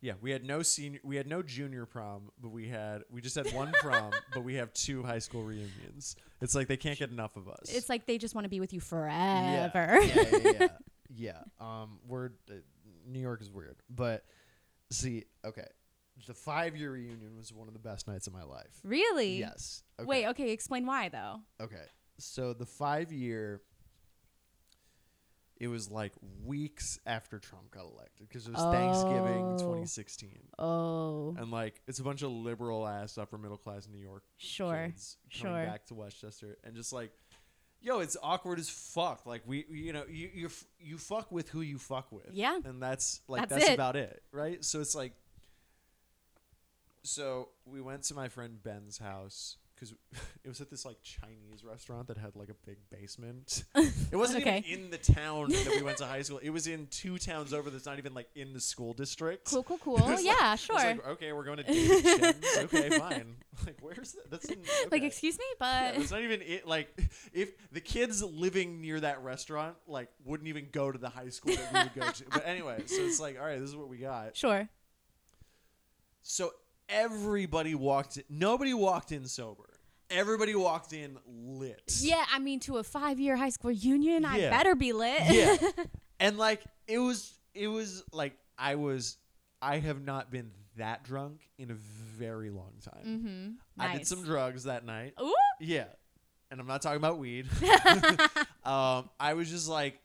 [0.02, 3.34] yeah, we had no senior, we had no junior prom, but we had we just
[3.36, 6.16] had one prom, but we have two high school reunions.
[6.40, 7.68] It's like they can't get enough of us.
[7.68, 10.00] It's like they just want to be with you yeah, forever.
[10.02, 10.68] yeah, yeah, yeah.
[11.14, 11.38] yeah.
[11.60, 12.54] Um, we're uh,
[13.06, 14.24] New York is weird, but
[14.90, 15.66] see, okay,
[16.26, 18.80] the five year reunion was one of the best nights of my life.
[18.82, 19.38] really?
[19.38, 19.82] Yes.
[19.98, 20.06] Okay.
[20.06, 20.26] Wait.
[20.28, 20.50] Okay.
[20.50, 21.40] Explain why though.
[21.60, 21.84] Okay.
[22.18, 23.60] So the five year,
[25.60, 26.12] it was like
[26.44, 29.58] weeks after Trump got elected because it was Thanksgiving Oh.
[29.58, 30.30] 2016.
[30.58, 31.36] Oh.
[31.38, 34.86] And like it's a bunch of liberal ass upper middle class New York Sure.
[34.86, 35.66] kids coming sure.
[35.66, 37.12] back to Westchester and just like,
[37.82, 39.26] yo, it's awkward as fuck.
[39.26, 42.30] Like we, you know, you you f- you fuck with who you fuck with.
[42.32, 42.58] Yeah.
[42.64, 43.74] And that's like That's that's, it.
[43.74, 44.64] about it, right?
[44.64, 45.12] So it's like,
[47.02, 49.94] so we went to my friend Ben's house because
[50.44, 53.64] it was at this like Chinese restaurant that had like a big basement.
[54.12, 54.62] It wasn't Okay.
[54.66, 56.38] even in the town that we went to high school.
[56.42, 57.70] It was in two towns over.
[57.70, 59.46] That's not even like in the school district.
[59.46, 59.62] Cool.
[59.62, 59.78] Cool.
[59.84, 59.96] Cool.
[59.98, 60.56] It's like- yeah.
[60.56, 60.74] Sure.
[60.76, 63.36] like, okay, we're going to David Okay, fine.
[63.64, 64.30] Like, where's that?
[64.30, 64.58] That's in,
[64.90, 66.66] Like, excuse me, Yeah, but it's not even it.
[66.66, 66.88] Like,
[67.32, 71.54] if the kids living near that restaurant like wouldn't even go to the high school
[71.54, 72.24] that we would go to.
[72.30, 74.36] But anyway, so it's like, all right, this is what we got.
[74.36, 74.68] sure.
[76.22, 76.52] So
[76.88, 78.16] everybody walked.
[78.18, 79.64] In, nobody walked in sober.
[80.10, 81.82] Everybody walked in lit.
[82.00, 84.50] Yeah, I mean, to a five-year high school reunion, I Yeah.
[84.50, 85.22] better be lit.
[85.30, 85.56] Yeah.
[86.20, 89.16] and like it was, it was like I was.
[89.62, 93.04] I have not been that drunk in a very long time.
[93.76, 93.82] mm-hmm.
[93.82, 95.12] I did some drugs that night.
[95.20, 95.34] Ooh.
[95.60, 95.84] Yeah.
[96.50, 97.46] And I'm not talking about weed.
[98.64, 99.98] um, I was just like,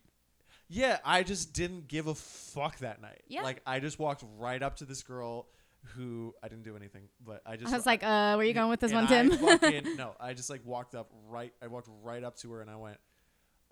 [0.67, 3.23] yeah, I just didn't give a fuck that night.
[3.27, 3.43] Yeah.
[3.43, 5.47] Like, I just walked right up to this girl
[5.95, 7.71] who I didn't do anything, but I just.
[7.73, 9.31] I was like, uh, where you going with this one, Tim?
[9.31, 11.53] I fucking, no, I just like walked up right.
[11.61, 12.97] I walked right up to her and I went,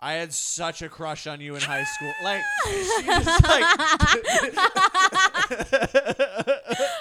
[0.00, 2.12] I had such a crush on you in high school.
[2.22, 2.98] Like, she
[3.48, 3.64] like,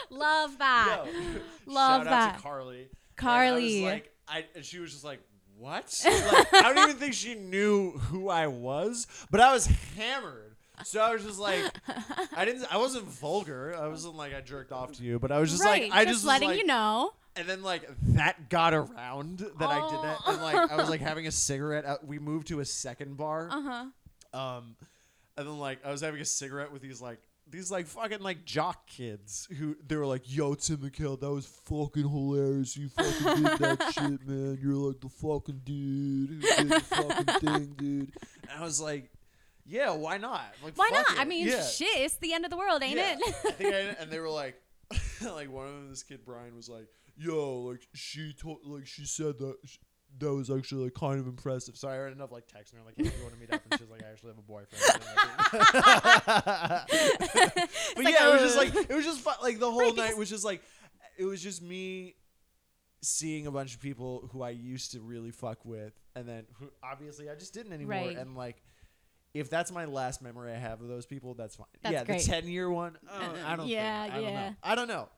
[0.10, 1.04] Love that.
[1.06, 1.12] Yo,
[1.66, 2.36] Love shout out that.
[2.38, 2.90] to Carly.
[3.16, 3.78] Carly.
[3.80, 5.20] And I was like, I, and she was just like,
[5.58, 6.02] what?
[6.06, 10.53] Like, I don't even think she knew who I was, but I was hammered.
[10.86, 11.72] So I was just like,
[12.36, 13.76] I didn't, I wasn't vulgar.
[13.80, 15.84] I wasn't like I jerked off to you, but I was just right.
[15.84, 17.12] like, I just, just, was letting like, you know.
[17.36, 21.02] and then like that got around that I did that, and like I was like
[21.02, 21.86] having a cigarette.
[21.86, 23.62] Out, we moved to a second bar, Uh
[24.34, 24.40] huh.
[24.40, 24.76] um,
[25.38, 27.20] and then like I was having a cigarette with these like
[27.50, 31.46] these like fucking like jock kids who they were like, "Yo, Tim McHale, that was
[31.46, 32.78] fucking hilarious.
[32.78, 34.58] You fucking did that shit, man.
[34.62, 38.12] You're like the fucking dude who did the fucking thing, dude."
[38.50, 39.10] And I was like,
[39.66, 40.54] "Yeah, why not?
[40.64, 41.20] Like, Why fuck not?
[41.20, 41.64] I mean, yeah.
[41.64, 43.18] shit, it's the end of the world, ain't Yeah.
[43.20, 43.36] it?
[43.46, 44.56] I think I, and they were like,
[45.22, 49.06] like one of them, this kid Brian was like, "Yo, like she told, like she
[49.06, 49.78] said that sh-
[50.20, 52.96] that was actually like kind of impressive." So I ended up like texting her like,
[52.98, 54.84] "Hey, you want to meet up?" And she's like, "I actually have a boyfriend."
[57.96, 59.36] but like, yeah, it was just like it was just fun.
[59.42, 60.62] Like the whole Right, night was just like
[61.18, 62.16] it was just me
[63.02, 66.70] seeing a bunch of people who I used to really fuck with, and then who
[66.84, 68.18] obviously I just didn't anymore, Right.
[68.18, 68.62] and like.
[69.34, 71.66] If that's my last memory I have of those people, that's fine.
[71.82, 72.22] That's yeah, great.
[72.22, 72.98] the ten year one.
[73.12, 73.68] Oh, I don't.
[73.68, 74.50] Yeah, think, I don't yeah.
[74.50, 74.56] know.
[74.64, 75.10] I don't know.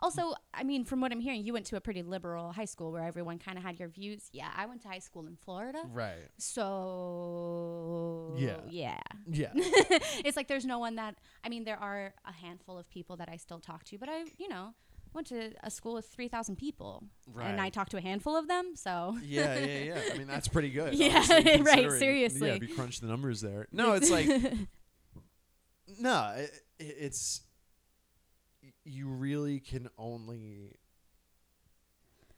[0.00, 2.92] Also, I mean, from what I'm hearing, you went to a pretty liberal high school
[2.92, 4.28] where everyone kind of had your views.
[4.30, 5.82] Yeah, I went to high school in Florida.
[5.90, 6.28] Right.
[6.38, 8.58] So Yeah.
[8.68, 9.00] yeah.
[9.26, 9.50] Yeah.
[9.54, 13.30] it's like there's no one that I mean, there are a handful of people that
[13.30, 14.74] I still talk to, but I, you know,
[15.12, 17.04] went to a school with 3,000 people
[17.40, 20.00] and I talked to a handful of them, so yeah, yeah, yeah.
[20.12, 20.94] I mean, that's pretty good.
[20.98, 21.18] Yeah,
[21.60, 22.48] right, seriously.
[22.48, 23.66] Yeah, if you crunch the numbers there.
[23.72, 24.26] No, it's like
[26.00, 27.42] no, it, it- it's
[28.84, 30.76] you really can only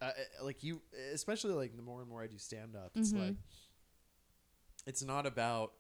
[0.01, 0.11] uh,
[0.43, 0.81] like you,
[1.13, 3.27] especially like the more and more I do stand up, it's Mhm.
[3.29, 3.37] like
[4.87, 5.73] it's not about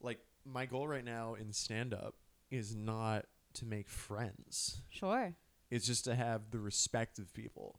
[0.00, 2.14] like my goal right now in stand up
[2.50, 4.82] is not to make friends.
[4.90, 5.34] sure.
[5.70, 7.78] It's just to have the respect of people.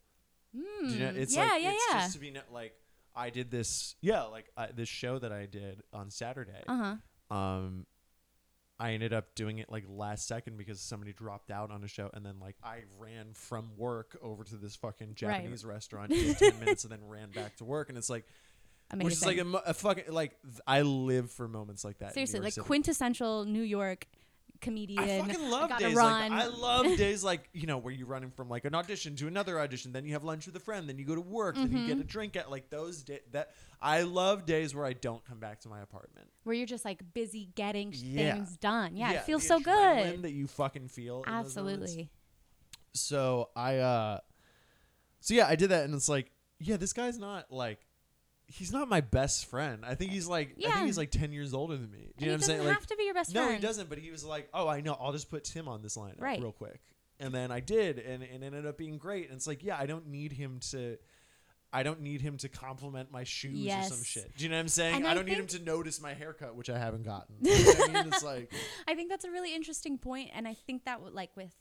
[0.56, 0.90] Mm.
[0.90, 2.00] Do you know, it's yeah, like yeah, it's yeah.
[2.00, 2.74] just to be no- like
[3.16, 6.64] I did this yeah like I, this show that I did on Saturday.
[6.68, 6.96] uh
[7.30, 7.36] huh.
[7.36, 7.86] Um,
[8.80, 12.10] I ended up doing it like last second because somebody dropped out on a show,
[12.14, 16.58] and then like I ran from work over to this fucking Japanese restaurant, in ten
[16.62, 18.26] minutes, and then ran back to work, and it's like
[18.92, 19.06] Amazing.
[19.06, 22.14] which is like a, a fucking like th- I live for moments like that.
[22.14, 22.66] Seriously, like City.
[22.66, 24.08] quintessential New York
[24.62, 25.04] comedian.
[25.04, 26.32] I fucking love gotta days run.
[26.32, 29.28] like I love days like you know where you're running from like an audition to
[29.28, 31.72] another audition, then you have lunch with a friend, then you go to work, then
[31.72, 32.02] you get Mm-hmm.
[32.02, 33.22] a drink at like those days.
[33.32, 33.52] That
[33.82, 36.28] I love days where I don't come back to my apartment.
[36.44, 38.34] where you're just like busy getting Yeah.
[38.34, 38.96] things done.
[38.96, 40.22] Yeah, it feels so good.
[40.24, 41.24] that you fucking feel.
[41.24, 41.84] in those moments.
[41.84, 42.10] Absolutely.
[42.94, 44.20] So I uh,
[45.20, 47.80] so yeah, I did that, and it's like, yeah, this guy's not like.
[48.52, 49.86] He's not my best friend.
[49.86, 51.98] I think he's like I think he's like ten years older than me.
[52.00, 52.68] Do And you know he what I'm doesn't saying?
[52.68, 53.62] Like have to be your best No, friend.
[53.62, 53.90] he doesn't.
[53.90, 54.98] But he was like, "Oh, I know.
[55.00, 56.40] I'll just put Tim on this line Right.
[56.42, 56.80] real quick."
[57.20, 59.28] And then I did, and and it ended up being great.
[59.28, 60.98] And it's like, yeah, I don't need him to.
[61.72, 64.36] I don't need him to compliment my shoes or some shit.
[64.36, 64.96] Do you know what I'm saying?
[64.96, 67.36] And I I don't need him to notice my haircut, which I haven't gotten.
[67.42, 68.08] You know I mean?
[68.14, 68.52] It's like,
[68.88, 71.54] I think that's a really interesting point, and I think that w- like with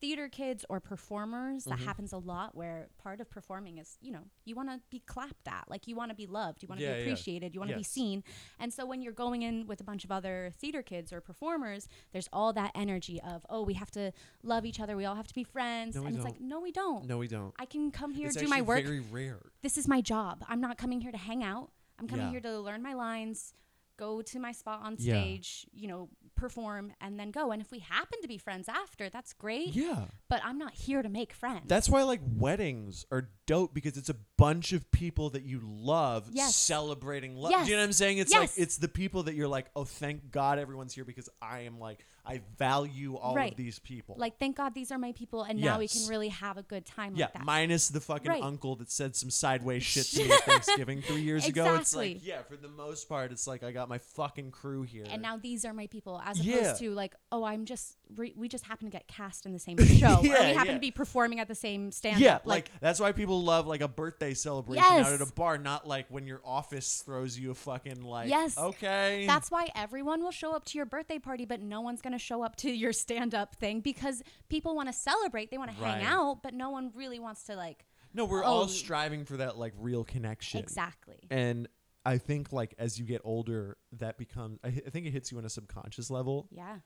[0.00, 1.84] theater kids or performers, that Mhm.
[1.84, 2.54] happens a lot.
[2.54, 5.96] Where part of performing is, you know, you want to be clapped at, like you
[5.96, 7.04] want to be loved, you want to Yeah, be yeah.
[7.04, 8.22] appreciated, you want to be seen.
[8.60, 11.88] And so when you're going in with a bunch of other theater kids or performers,
[12.12, 15.26] there's all that energy of, oh, we have to love each other, we all have
[15.28, 16.32] to be friends, No, and it's don't.
[16.32, 17.04] like, no, we don't.
[17.06, 17.54] no, we don't.
[17.58, 18.84] I can come here, it's do my work.
[18.84, 19.40] Very rare.
[19.62, 20.44] this is my job.
[20.48, 21.72] I'm not coming here to hang out.
[21.98, 22.30] I'm coming Yeah.
[22.30, 23.52] here to learn my lines,
[23.98, 25.20] go to my spot on Yeah.
[25.20, 27.50] stage, you know, perform, and then go.
[27.52, 29.74] And if we happen to be friends after, that's great.
[29.74, 30.06] Yeah.
[30.30, 31.64] But I'm not here to make friends.
[31.66, 36.28] That's why like weddings are dope because it's a bunch of people that you love
[36.32, 36.54] Yes.
[36.54, 37.50] celebrating love.
[37.50, 37.64] Yes.
[37.64, 38.18] Do you know what I'm saying?
[38.18, 38.40] It's Yes.
[38.40, 41.80] like it's the people that you're like, oh, thank God everyone's here because I am
[41.80, 43.52] like I value all Right.
[43.52, 44.14] of these people.
[44.18, 46.84] like, thank God these are my people, and now we can really have a good
[46.84, 47.44] time yeah, like that.
[47.46, 48.42] minus the fucking Right.
[48.42, 51.76] uncle that said some sideways shit to me at Thanksgiving three years ago.
[51.76, 52.28] It's like, Exactly.
[52.30, 55.06] yeah, for the most part, it's like I got my fucking crew here.
[55.08, 56.56] and now these are my people, as Yeah.
[56.56, 59.58] opposed to like, oh, I'm just re- we just happen to get cast in the
[59.58, 60.74] same show, or we happen yeah.
[60.74, 62.20] to be performing at the same stand.
[62.20, 62.46] yeah, up.
[62.46, 66.06] like, that's why people love like a birthday celebration out at a bar, not like
[66.10, 68.28] when your office throws you a fucking like.
[68.28, 68.56] Yes.
[68.58, 69.24] Okay.
[69.26, 72.18] That's why everyone will show up to your birthday party, but no one's going to
[72.18, 75.50] show up to your stand up thing because people want to celebrate.
[75.50, 77.84] They want to hang out, but no one really wants to, like,
[78.14, 78.48] No, we're Oh.
[78.48, 80.60] all striving for that like real connection.
[80.60, 81.18] exactly.
[81.30, 81.68] And
[82.06, 84.58] I think like as you get older, that becomes.
[84.64, 86.48] I, I think it hits you on a subconscious level.
[86.50, 86.78] Yeah.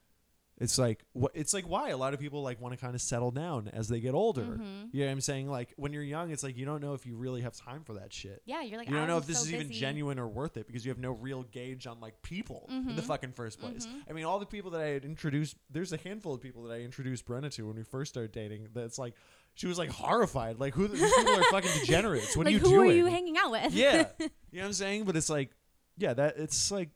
[0.59, 3.01] It's like what it's like why a lot of people like want to kind of
[3.01, 4.43] settle down as they get older.
[4.43, 4.91] Mhm.
[4.93, 5.49] You know what I'm saying?
[5.51, 7.95] Like when you're young, it's like you don't know if you really have time for
[7.95, 8.43] that shit.
[8.45, 10.57] Yeah, you're like you don't I'm know if this so is even genuine or worth
[10.57, 13.07] it because you have no real gauge on like people in the Mhm.
[13.07, 13.87] fucking first place.
[13.87, 14.03] Mhm.
[14.09, 16.75] I mean, all the people that I had introduced, there's a handful of people that
[16.75, 18.69] I introduced Brenna to when we first started dating.
[18.73, 19.15] That's like,
[19.55, 20.61] she was like horrified.
[20.61, 22.37] Like, who these people are fucking degenerates?
[22.37, 22.91] What like are you who doing?
[22.91, 23.73] are you hanging out with?
[23.73, 25.05] yeah, you know what I'm saying.
[25.07, 25.51] But it's like,
[25.97, 26.91] yeah, that it's like,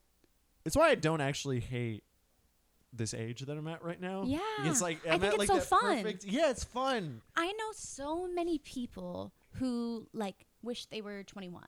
[0.65, 2.05] it's why I don't actually hate
[2.97, 4.25] this age that I'm at right now.
[4.27, 4.39] Yeah.
[4.65, 6.03] it's like I I'm think at it's like so fun.
[6.03, 6.25] perfect.
[6.25, 7.23] Yeah, it's fun.
[7.37, 11.63] I know so many people who like wish they were 21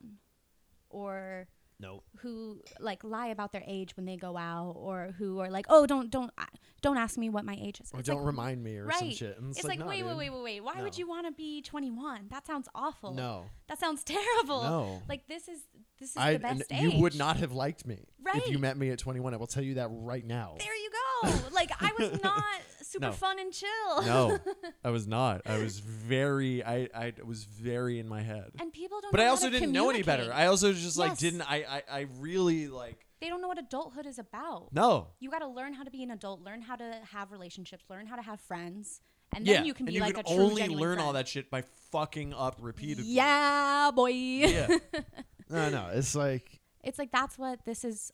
[0.89, 1.47] or
[1.81, 5.65] No, who like lie about their age when they go out or who are like,
[5.69, 6.43] "Oh, don't don't uh,
[6.81, 9.11] don't ask me what my age is." or It's don't like, remind me or some
[9.11, 9.37] shit.
[9.37, 10.63] And It's, it's, like, no, wait, wait, wait, wait, wait.
[10.63, 12.27] Why would you want to be 21?
[12.31, 13.13] That sounds awful.
[13.13, 14.63] No, That sounds terrible.
[14.63, 15.01] no.
[15.07, 15.61] Like this is
[15.99, 18.35] this is I the best and you would not have liked me right.
[18.35, 19.33] if you met me at 21.
[19.33, 20.55] I will tell you that right now.
[20.59, 20.89] There you
[21.23, 21.31] go.
[21.53, 22.43] like I was not
[22.89, 23.11] super No.
[23.11, 24.01] fun and chill.
[24.03, 24.39] no,
[24.83, 25.41] I was not.
[25.45, 26.63] I was very.
[26.63, 28.51] I I was very in my head.
[28.59, 29.11] And people don't.
[29.11, 30.31] But know I how also to didn't know any better.
[30.33, 31.41] I also just like didn't.
[31.43, 34.69] I I, I really like they don't know what adulthood is about.
[34.71, 35.07] no.
[35.19, 38.07] You got to learn how to be an adult, learn how to have relationships, learn
[38.07, 39.01] how to have friends,
[39.35, 40.99] and then yeah, you can and be you like can a true only genuine learn
[40.99, 43.11] all that shit by fucking up repeatedly.
[43.11, 44.09] Yeah, boy.
[44.11, 44.67] Yeah.
[45.49, 45.89] no, no.
[45.93, 48.11] It's like It's like that's what this is.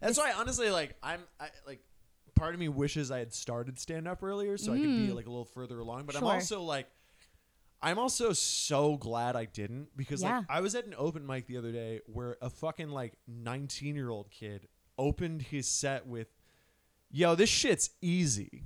[0.00, 1.80] that's why honestly, like I'm, I like.
[2.34, 5.14] Part of me wishes I had started stand up earlier so I could be Mm.
[5.14, 6.06] like a little further along.
[6.06, 6.32] But I'm Sure.
[6.32, 6.88] also like,
[7.80, 10.38] I'm also so glad I didn't because Yeah.
[10.38, 13.94] like I was at an open mic the other day where a fucking like 19
[13.96, 14.68] year old kid
[14.98, 16.28] opened his set with,
[17.10, 18.64] "Yo, this shit's easy,"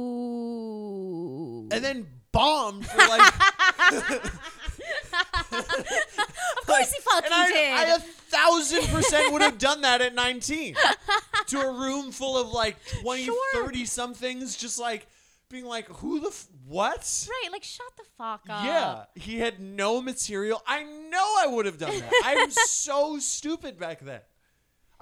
[0.00, 1.68] Oh.
[1.72, 3.32] and then bombed for like.
[6.60, 7.70] of course he fucking And I, did.
[7.72, 10.76] I a thousand percent would have done that at 19
[11.48, 13.36] to a room full of like 20, Sure.
[13.64, 15.06] 30 somethings, just like
[15.48, 17.28] being like, who the f- what?
[17.28, 18.64] right, like shut the fuck up.
[18.64, 20.62] Yeah, he had no material.
[20.66, 22.12] I know I would have done that.
[22.24, 24.20] I'm so stupid back then.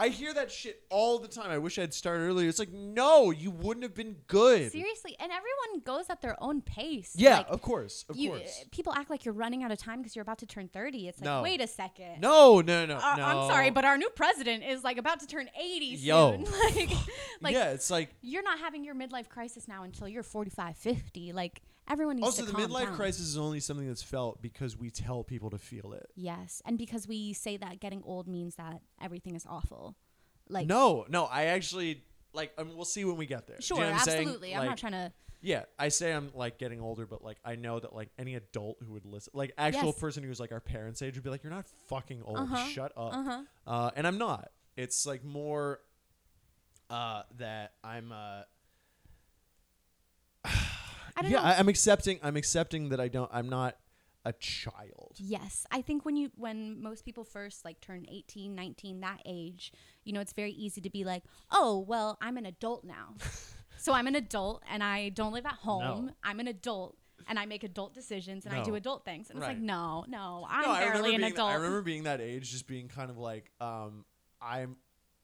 [0.00, 1.50] I hear that shit all the time.
[1.50, 2.48] I wish I'd started earlier.
[2.48, 4.70] It's like, no, you wouldn't have been good.
[4.70, 7.14] Seriously, and everyone goes at their own pace.
[7.16, 8.64] Yeah, Like, of course, of you, course.
[8.70, 11.08] people act like you're running out of time because you're about to turn 30.
[11.08, 11.42] It's like, No.
[11.42, 12.20] wait a second.
[12.20, 13.24] No, no, no, Uh, no.
[13.24, 16.32] I'm sorry, but our new president is like about to turn 80 Yo.
[16.32, 16.44] soon.
[16.76, 16.90] like,
[17.40, 21.32] like yeah, it's like you're not having your midlife crisis now until you're 45, 50.
[21.32, 22.96] Like everyone needs also to the calm midlife down.
[22.96, 26.06] crisis is only something that's felt because we tell people to feel it.
[26.14, 29.96] Yes, and because we say that getting old means that everything is awful.
[30.48, 32.52] Like no, no, I actually like.
[32.58, 33.56] I mean, we'll see when we get there.
[33.56, 34.20] Do you sure, know what I'm saying?
[34.20, 34.54] absolutely.
[34.54, 35.12] I'm Like, not trying to.
[35.40, 38.78] Yeah, I say I'm like getting older, but like I know that like any adult
[38.84, 39.98] who would listen, like actual Yes.
[40.00, 42.38] person who's like our parents' age would be like, "You're not fucking old.
[42.38, 43.42] Uh-huh, Shut up." Uh-huh.
[43.66, 44.48] Uh, and I'm not.
[44.76, 45.80] It's like more
[46.90, 48.10] uh, that I'm.
[48.10, 48.42] Uh,
[51.18, 51.44] I don't yeah, know.
[51.44, 52.20] I, I'm accepting.
[52.22, 53.30] I'm accepting that I don't.
[53.32, 53.76] I'm not
[54.24, 55.16] a child.
[55.16, 59.72] Yes, I think when you when most people first like turn 18, 19, that age,
[60.04, 63.14] you know, it's very easy to be like, "Oh, well, I'm an adult now."
[63.78, 66.06] so I'm an adult and I don't live at home.
[66.06, 66.12] No.
[66.22, 66.96] I'm an adult
[67.28, 69.30] and I make adult decisions and I do adult things.
[69.30, 72.50] And it's like, "No, no, I'm no, barely an adult." I remember being that age,
[72.50, 74.04] just being kind of like, um,
[74.40, 74.76] I'm.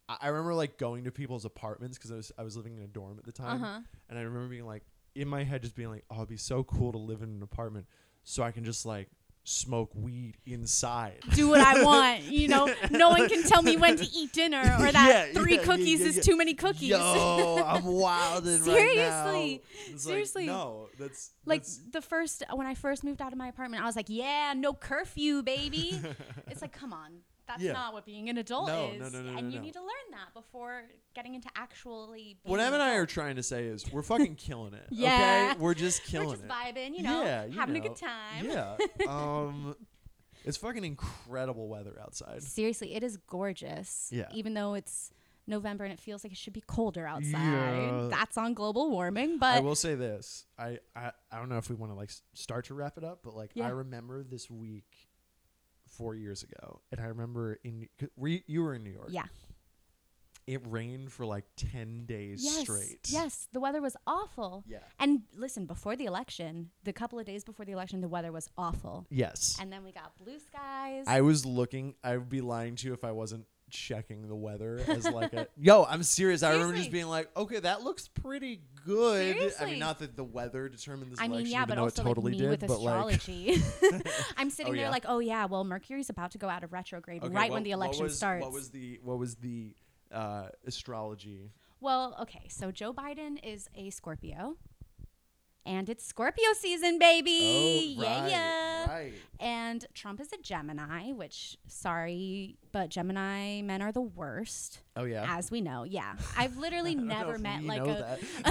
[0.09, 2.83] I I remember like going to people's apartments because I was I was living in
[2.83, 3.81] a dorm at the time, Uh-huh.
[4.09, 4.83] and I remember being like
[5.15, 7.43] in my head, just being like, "Oh, it'd be so cool to live in an
[7.43, 7.87] apartment,
[8.23, 9.09] so I can just like
[9.47, 12.23] smoke weed inside." do what I want.
[12.25, 15.57] You know, no one can tell me when to eat dinner or that Yeah, three
[15.57, 16.89] yeah, cookies yeah, is too many cookies.
[16.91, 18.73] Yo, I'm wilding right now.
[19.35, 19.63] Seriously,
[19.97, 20.47] seriously.
[20.47, 23.83] Like, no, that's like that's- the first when I first moved out of my apartment,
[23.83, 26.01] I was like, "Yeah, no curfew, baby."
[26.49, 27.73] it's like, come on, that's Yeah.
[27.73, 29.65] not what being an adult No, is, no, no, no, and no, you no.
[29.65, 30.85] need to learn that before
[31.15, 32.39] getting into actually.
[32.43, 34.87] Being what Em and I are trying to say is we're fucking killing it.
[34.91, 35.51] Yeah.
[35.53, 35.61] okay?
[35.61, 36.51] we're just killing We're just it.
[36.51, 38.45] vibing, you know, yeah, you having a good time.
[38.47, 38.77] Yeah.
[39.09, 39.77] Um,
[40.45, 42.43] it's fucking incredible weather outside.
[42.43, 44.09] Seriously, it is gorgeous.
[44.13, 44.29] Yeah.
[44.35, 45.11] Even though it's
[45.47, 47.33] November and it feels like it should be colder outside.
[47.33, 48.09] Yeah.
[48.11, 50.47] That's on global warming, but I will say this.
[50.59, 53.21] I, I I don't know if we want to like start to wrap it up,
[53.23, 53.67] but like Yeah.
[53.67, 55.09] I remember this week
[55.97, 59.09] four years ago, and I remember in 'cause we you were in New York.
[59.11, 59.27] yeah.
[60.47, 62.61] It rained for like ten days Yes.
[62.65, 63.09] straight.
[63.11, 64.63] Yes, the weather was awful.
[64.67, 64.81] Yeah.
[64.99, 68.51] And listen, before the election, the couple of days before the election, the weather was
[68.59, 69.07] awful.
[69.09, 69.57] Yes.
[69.59, 71.05] And then we got blue skies.
[71.07, 71.95] I was looking.
[72.05, 75.49] I would be lying to you if I wasn't checking the weather as like a
[75.59, 75.85] yo.
[75.85, 76.43] I'm serious.
[76.43, 76.93] I remember just Seriously.
[76.93, 79.21] being like, okay, that looks pretty good.
[79.21, 79.67] I Seriously.
[79.73, 82.03] mean, not that the weather determined this I mean, election, yeah, even but though also
[82.03, 82.51] it totally like me did.
[82.63, 83.63] with but like, astrology.
[84.37, 84.91] I'm sitting Oh, there yeah?
[84.91, 87.63] like, oh yeah, well Mercury's about to go out of retrograde okay, right what- when
[87.65, 88.43] the what election was, starts.
[88.43, 89.75] What was the what was the
[90.13, 91.51] uh, astrology?
[91.81, 92.47] Well, okay.
[92.49, 94.57] So Joe Biden is a Scorpio.
[95.67, 97.97] And it's Scorpio season, baby.
[97.99, 98.85] yeah, yeah.
[98.87, 99.15] Oh, Right.
[99.41, 105.25] And Trump is a Gemini, which, sorry, but Gemini men are the worst, Oh yeah.
[105.27, 105.85] as we know.
[105.85, 106.15] Yeah.
[106.37, 108.19] I've literally I don't know never met like a.
[108.45, 108.45] that.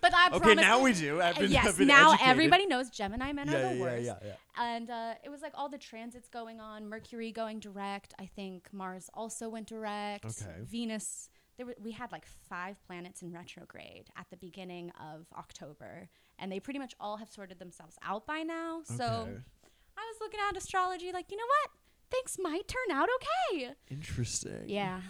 [0.00, 0.58] But I okay, promise.
[0.58, 1.22] Okay, now we do.
[1.22, 2.30] I've been, yes, I've been now educated.
[2.30, 4.04] everybody knows Gemini men Yeah, are the worst.
[4.04, 4.28] yeah, yeah,
[4.58, 8.12] yeah, And uh, it was like all the transits going on, Mercury going direct.
[8.18, 10.24] I think Mars also went direct.
[10.26, 10.52] Okay.
[10.62, 11.30] Venus.
[11.56, 16.50] There were, we had like five planets in retrograde at the beginning of October, and
[16.50, 18.82] they pretty much all have sorted themselves out by now.
[18.84, 19.28] So
[19.96, 21.70] I was looking at astrology, like you know what,
[22.10, 23.74] things might turn out okay.
[23.90, 24.64] Interesting.
[24.66, 25.00] Yeah,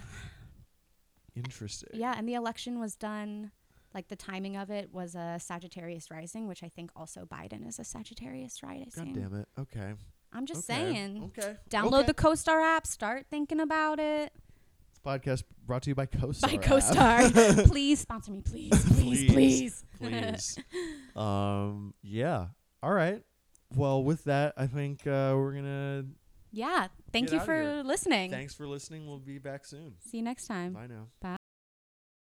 [1.35, 1.89] Interesting.
[1.93, 2.15] yeah.
[2.17, 3.51] And the election was done.
[3.93, 7.79] Like the timing of it was a Sagittarius rising, which I think also Biden is
[7.79, 9.13] a Sagittarius rising.
[9.13, 9.47] God damn it.
[9.57, 9.93] Okay.
[10.33, 10.81] I'm just okay.
[10.81, 11.31] saying.
[11.37, 11.55] Okay.
[11.69, 12.07] Download okay.
[12.07, 12.85] the CoStar app.
[12.85, 14.33] Start thinking about it.
[15.05, 16.41] Podcast brought to you by CoStar.
[16.41, 16.57] By.
[16.57, 17.67] CoStar.
[17.67, 19.83] please sponsor me, please, please, Please.
[19.99, 20.57] please.
[20.57, 20.59] Please.
[21.15, 21.93] um.
[22.01, 22.47] Yeah.
[22.81, 23.21] All right.
[23.75, 26.05] Well, with that, I think uh, we're gonna.
[26.51, 26.87] yeah.
[27.13, 28.31] Thank you for listening.
[28.31, 29.07] Thanks for listening.
[29.07, 29.93] We'll be back soon.
[29.99, 30.73] See you next time.
[30.73, 31.07] Bye now.
[31.21, 31.37] Bye.